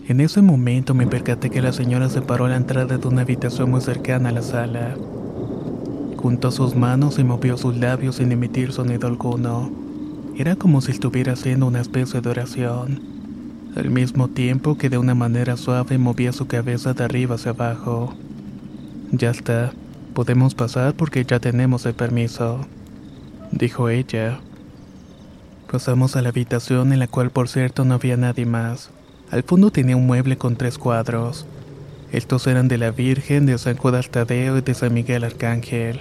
En 0.08 0.22
ese 0.22 0.40
momento 0.40 0.94
me 0.94 1.06
percaté 1.06 1.50
que 1.50 1.60
la 1.60 1.74
señora 1.74 2.08
se 2.08 2.22
paró 2.22 2.46
a 2.46 2.48
la 2.48 2.56
entrada 2.56 2.96
de 2.96 3.08
una 3.08 3.22
habitación 3.22 3.70
muy 3.70 3.82
cercana 3.82 4.30
a 4.30 4.32
la 4.32 4.42
sala. 4.42 4.96
Juntó 6.22 6.50
sus 6.50 6.76
manos 6.76 7.18
y 7.18 7.24
movió 7.24 7.56
sus 7.56 7.76
labios 7.76 8.16
sin 8.16 8.30
emitir 8.32 8.72
sonido 8.72 9.08
alguno. 9.08 9.70
Era 10.36 10.56
como 10.56 10.80
si 10.80 10.92
estuviera 10.92 11.32
haciendo 11.32 11.66
una 11.66 11.80
especie 11.80 12.20
de 12.20 12.30
oración 12.30 13.12
al 13.74 13.90
mismo 13.90 14.28
tiempo 14.28 14.76
que 14.76 14.90
de 14.90 14.98
una 14.98 15.14
manera 15.14 15.56
suave 15.56 15.96
movía 15.96 16.32
su 16.32 16.46
cabeza 16.46 16.92
de 16.92 17.04
arriba 17.04 17.36
hacia 17.36 17.52
abajo. 17.52 18.14
Ya 19.12 19.30
está, 19.30 19.72
podemos 20.14 20.54
pasar 20.54 20.94
porque 20.94 21.24
ya 21.24 21.40
tenemos 21.40 21.86
el 21.86 21.94
permiso, 21.94 22.60
dijo 23.50 23.88
ella. 23.88 24.40
Pasamos 25.70 26.16
a 26.16 26.22
la 26.22 26.28
habitación 26.28 26.92
en 26.92 26.98
la 26.98 27.08
cual 27.08 27.30
por 27.30 27.48
cierto 27.48 27.84
no 27.84 27.94
había 27.94 28.16
nadie 28.16 28.44
más. 28.44 28.90
Al 29.30 29.42
fondo 29.42 29.70
tenía 29.70 29.96
un 29.96 30.06
mueble 30.06 30.36
con 30.36 30.56
tres 30.56 30.76
cuadros. 30.76 31.46
Estos 32.12 32.46
eran 32.46 32.68
de 32.68 32.76
la 32.76 32.90
Virgen, 32.90 33.46
de 33.46 33.56
San 33.56 33.78
Judas 33.78 34.10
Tadeo 34.10 34.58
y 34.58 34.60
de 34.60 34.74
San 34.74 34.92
Miguel 34.92 35.24
Arcángel. 35.24 36.00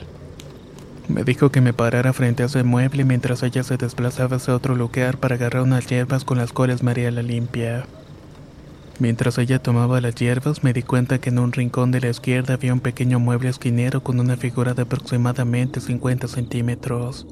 Me 1.08 1.24
dijo 1.24 1.52
que 1.52 1.62
me 1.62 1.72
parara 1.72 2.12
frente 2.12 2.44
a 2.44 2.48
ese 2.48 2.64
mueble 2.64 3.06
mientras 3.06 3.44
ella 3.44 3.64
se 3.64 3.78
desplazaba 3.78 4.36
hacia 4.36 4.54
otro 4.54 4.76
lugar 4.76 5.20
para 5.20 5.36
agarrar 5.36 5.64
unas 5.64 5.88
hierbas 5.88 6.26
con 6.26 6.38
las 6.38 6.52
cuales 6.52 6.84
María 6.84 7.12
la 7.12 7.22
limpia. 7.22 7.86
Mientras 9.00 9.38
ella 9.38 9.60
tomaba 9.60 10.02
las 10.02 10.16
hierbas, 10.16 10.66
me 10.66 10.74
di 10.74 10.84
cuenta 10.84 11.20
que 11.20 11.30
en 11.30 11.40
un 11.40 11.54
rincón 11.54 11.92
de 11.92 12.02
la 12.02 12.10
izquierda 12.10 12.56
había 12.56 12.74
un 12.74 12.82
pequeño 12.82 13.18
mueble 13.20 13.50
esquinero 13.50 14.04
con 14.04 14.20
una 14.20 14.36
figura 14.36 14.74
de 14.74 14.82
aproximadamente 14.82 15.80
50 15.80 16.28
centímetros. 16.28 17.26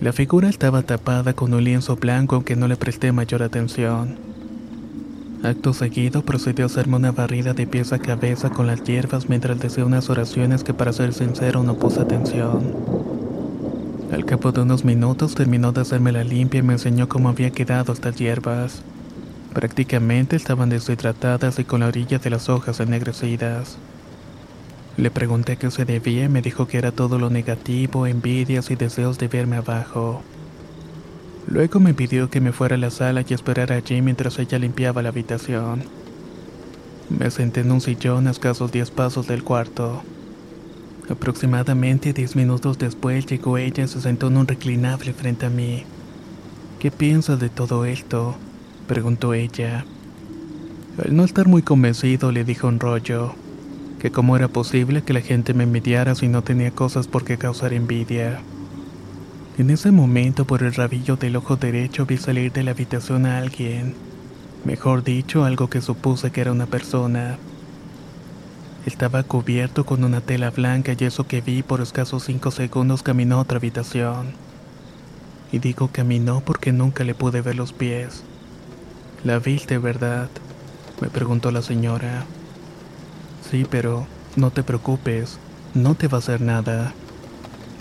La 0.00 0.12
figura 0.12 0.48
estaba 0.48 0.82
tapada 0.82 1.32
con 1.32 1.54
un 1.54 1.62
lienzo 1.62 1.94
blanco 1.94 2.34
aunque 2.34 2.56
no 2.56 2.66
le 2.66 2.76
presté 2.76 3.12
mayor 3.12 3.44
atención. 3.44 4.31
Acto 5.42 5.72
seguido 5.72 6.22
procedió 6.22 6.64
a 6.64 6.66
hacerme 6.66 6.96
una 6.96 7.10
barrida 7.10 7.52
de 7.52 7.66
pies 7.66 7.92
a 7.92 7.98
cabeza 7.98 8.50
con 8.50 8.68
las 8.68 8.84
hierbas 8.84 9.28
mientras 9.28 9.58
decía 9.58 9.84
unas 9.84 10.08
oraciones 10.08 10.62
que 10.62 10.72
para 10.72 10.92
ser 10.92 11.12
sincero 11.12 11.64
no 11.64 11.74
puse 11.74 12.00
atención. 12.00 12.72
Al 14.12 14.24
cabo 14.24 14.52
de 14.52 14.60
unos 14.60 14.84
minutos 14.84 15.34
terminó 15.34 15.72
de 15.72 15.80
hacerme 15.80 16.12
la 16.12 16.22
limpia 16.22 16.60
y 16.60 16.62
me 16.62 16.74
enseñó 16.74 17.08
cómo 17.08 17.28
había 17.28 17.50
quedado 17.50 17.92
estas 17.92 18.14
hierbas. 18.14 18.82
Prácticamente 19.52 20.36
estaban 20.36 20.68
deshidratadas 20.68 21.58
y 21.58 21.64
con 21.64 21.80
la 21.80 21.88
orilla 21.88 22.20
de 22.20 22.30
las 22.30 22.48
hojas 22.48 22.78
ennegrecidas. 22.78 23.78
Le 24.96 25.10
pregunté 25.10 25.56
qué 25.56 25.72
se 25.72 25.84
debía 25.84 26.24
y 26.24 26.28
me 26.28 26.40
dijo 26.40 26.68
que 26.68 26.78
era 26.78 26.92
todo 26.92 27.18
lo 27.18 27.30
negativo, 27.30 28.06
envidias 28.06 28.70
y 28.70 28.76
deseos 28.76 29.18
de 29.18 29.26
verme 29.26 29.56
abajo. 29.56 30.22
Luego 31.48 31.80
me 31.80 31.94
pidió 31.94 32.30
que 32.30 32.40
me 32.40 32.52
fuera 32.52 32.76
a 32.76 32.78
la 32.78 32.90
sala 32.90 33.24
y 33.28 33.34
esperara 33.34 33.76
allí 33.76 34.00
mientras 34.00 34.38
ella 34.38 34.58
limpiaba 34.58 35.02
la 35.02 35.08
habitación. 35.08 35.82
Me 37.10 37.30
senté 37.30 37.60
en 37.60 37.72
un 37.72 37.80
sillón 37.80 38.26
a 38.26 38.30
escasos 38.30 38.72
diez 38.72 38.90
pasos 38.90 39.26
del 39.26 39.42
cuarto. 39.42 40.02
Aproximadamente 41.10 42.12
diez 42.12 42.36
minutos 42.36 42.78
después 42.78 43.26
llegó 43.26 43.58
ella 43.58 43.84
y 43.84 43.88
se 43.88 44.00
sentó 44.00 44.28
en 44.28 44.36
un 44.36 44.46
reclinable 44.46 45.12
frente 45.12 45.46
a 45.46 45.50
mí. 45.50 45.84
¿Qué 46.78 46.90
piensas 46.90 47.38
de 47.38 47.48
todo 47.48 47.84
esto? 47.84 48.36
preguntó 48.86 49.34
ella. 49.34 49.84
Al 51.04 51.14
no 51.16 51.24
estar 51.24 51.48
muy 51.48 51.62
convencido 51.62 52.32
le 52.32 52.44
dijo 52.44 52.68
un 52.68 52.80
rollo, 52.80 53.34
que 53.98 54.10
cómo 54.10 54.36
era 54.36 54.48
posible 54.48 55.02
que 55.02 55.12
la 55.12 55.20
gente 55.20 55.54
me 55.54 55.64
envidiara 55.64 56.14
si 56.14 56.28
no 56.28 56.42
tenía 56.42 56.70
cosas 56.70 57.08
por 57.08 57.24
qué 57.24 57.38
causar 57.38 57.72
envidia. 57.72 58.40
En 59.58 59.68
ese 59.68 59.90
momento 59.90 60.46
por 60.46 60.62
el 60.62 60.72
rabillo 60.72 61.16
del 61.16 61.36
ojo 61.36 61.56
derecho 61.56 62.06
vi 62.06 62.16
salir 62.16 62.52
de 62.52 62.62
la 62.62 62.70
habitación 62.70 63.26
a 63.26 63.36
alguien. 63.36 63.94
Mejor 64.64 65.04
dicho, 65.04 65.44
algo 65.44 65.68
que 65.68 65.82
supuse 65.82 66.30
que 66.30 66.40
era 66.40 66.52
una 66.52 66.64
persona. 66.64 67.36
Estaba 68.86 69.22
cubierto 69.24 69.84
con 69.84 70.04
una 70.04 70.22
tela 70.22 70.50
blanca 70.50 70.94
y 70.98 71.04
eso 71.04 71.26
que 71.26 71.42
vi 71.42 71.62
por 71.62 71.82
escasos 71.82 72.24
cinco 72.24 72.50
segundos 72.50 73.02
caminó 73.02 73.36
a 73.36 73.40
otra 73.42 73.58
habitación. 73.58 74.32
Y 75.52 75.58
digo 75.58 75.90
caminó 75.92 76.40
porque 76.40 76.72
nunca 76.72 77.04
le 77.04 77.14
pude 77.14 77.42
ver 77.42 77.56
los 77.56 77.74
pies. 77.74 78.24
¿La 79.22 79.38
viste, 79.38 79.76
verdad? 79.76 80.30
Me 81.02 81.10
preguntó 81.10 81.50
la 81.50 81.60
señora. 81.60 82.24
Sí, 83.50 83.66
pero 83.68 84.06
no 84.34 84.50
te 84.50 84.62
preocupes, 84.62 85.38
no 85.74 85.94
te 85.94 86.08
va 86.08 86.16
a 86.16 86.20
hacer 86.20 86.40
nada 86.40 86.94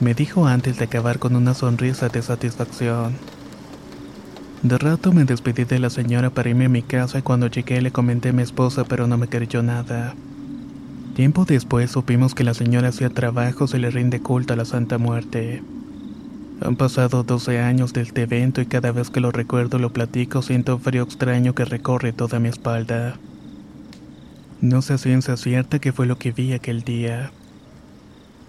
me 0.01 0.15
dijo 0.15 0.47
antes 0.47 0.79
de 0.79 0.85
acabar 0.85 1.19
con 1.19 1.35
una 1.35 1.53
sonrisa 1.53 2.09
de 2.09 2.23
satisfacción. 2.23 3.13
De 4.63 4.77
rato 4.79 5.13
me 5.13 5.25
despedí 5.25 5.63
de 5.63 5.77
la 5.77 5.91
señora 5.91 6.31
para 6.31 6.49
irme 6.49 6.65
a 6.65 6.69
mi 6.69 6.81
casa 6.81 7.19
y 7.19 7.21
cuando 7.21 7.47
llegué 7.47 7.81
le 7.81 7.91
comenté 7.91 8.29
a 8.29 8.33
mi 8.33 8.41
esposa 8.41 8.83
pero 8.83 9.05
no 9.05 9.19
me 9.19 9.27
creyó 9.27 9.61
nada. 9.61 10.15
Tiempo 11.15 11.45
después 11.45 11.91
supimos 11.91 12.33
que 12.33 12.43
la 12.43 12.55
señora 12.55 12.87
hacía 12.87 13.11
trabajos 13.11 13.75
y 13.75 13.77
le 13.77 13.91
rinde 13.91 14.21
culto 14.21 14.53
a 14.53 14.55
la 14.55 14.65
Santa 14.65 14.97
Muerte. 14.97 15.61
Han 16.65 16.77
pasado 16.77 17.21
12 17.21 17.59
años 17.59 17.93
de 17.93 18.01
este 18.01 18.23
evento 18.23 18.59
y 18.61 18.65
cada 18.65 18.91
vez 18.91 19.11
que 19.11 19.19
lo 19.19 19.31
recuerdo 19.31 19.77
lo 19.77 19.93
platico 19.93 20.41
siento 20.41 20.77
un 20.77 20.81
frío 20.81 21.03
extraño 21.03 21.53
que 21.53 21.65
recorre 21.65 22.11
toda 22.11 22.39
mi 22.39 22.49
espalda. 22.49 23.17
No 24.61 24.81
sé 24.81 24.97
ciencia 24.97 25.37
cierta 25.37 25.77
qué 25.77 25.91
fue 25.91 26.07
lo 26.07 26.17
que 26.17 26.31
vi 26.31 26.53
aquel 26.53 26.81
día 26.81 27.31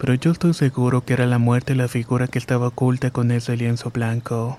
pero 0.02 0.14
yo 0.14 0.32
estoy 0.32 0.52
seguro 0.52 1.04
que 1.04 1.12
era 1.12 1.26
la 1.26 1.38
muerte 1.38 1.76
la 1.76 1.86
figura 1.86 2.26
que 2.26 2.40
estaba 2.40 2.66
oculta 2.66 3.12
con 3.12 3.30
ese 3.30 3.56
lienzo 3.56 3.90
blanco. 3.90 4.58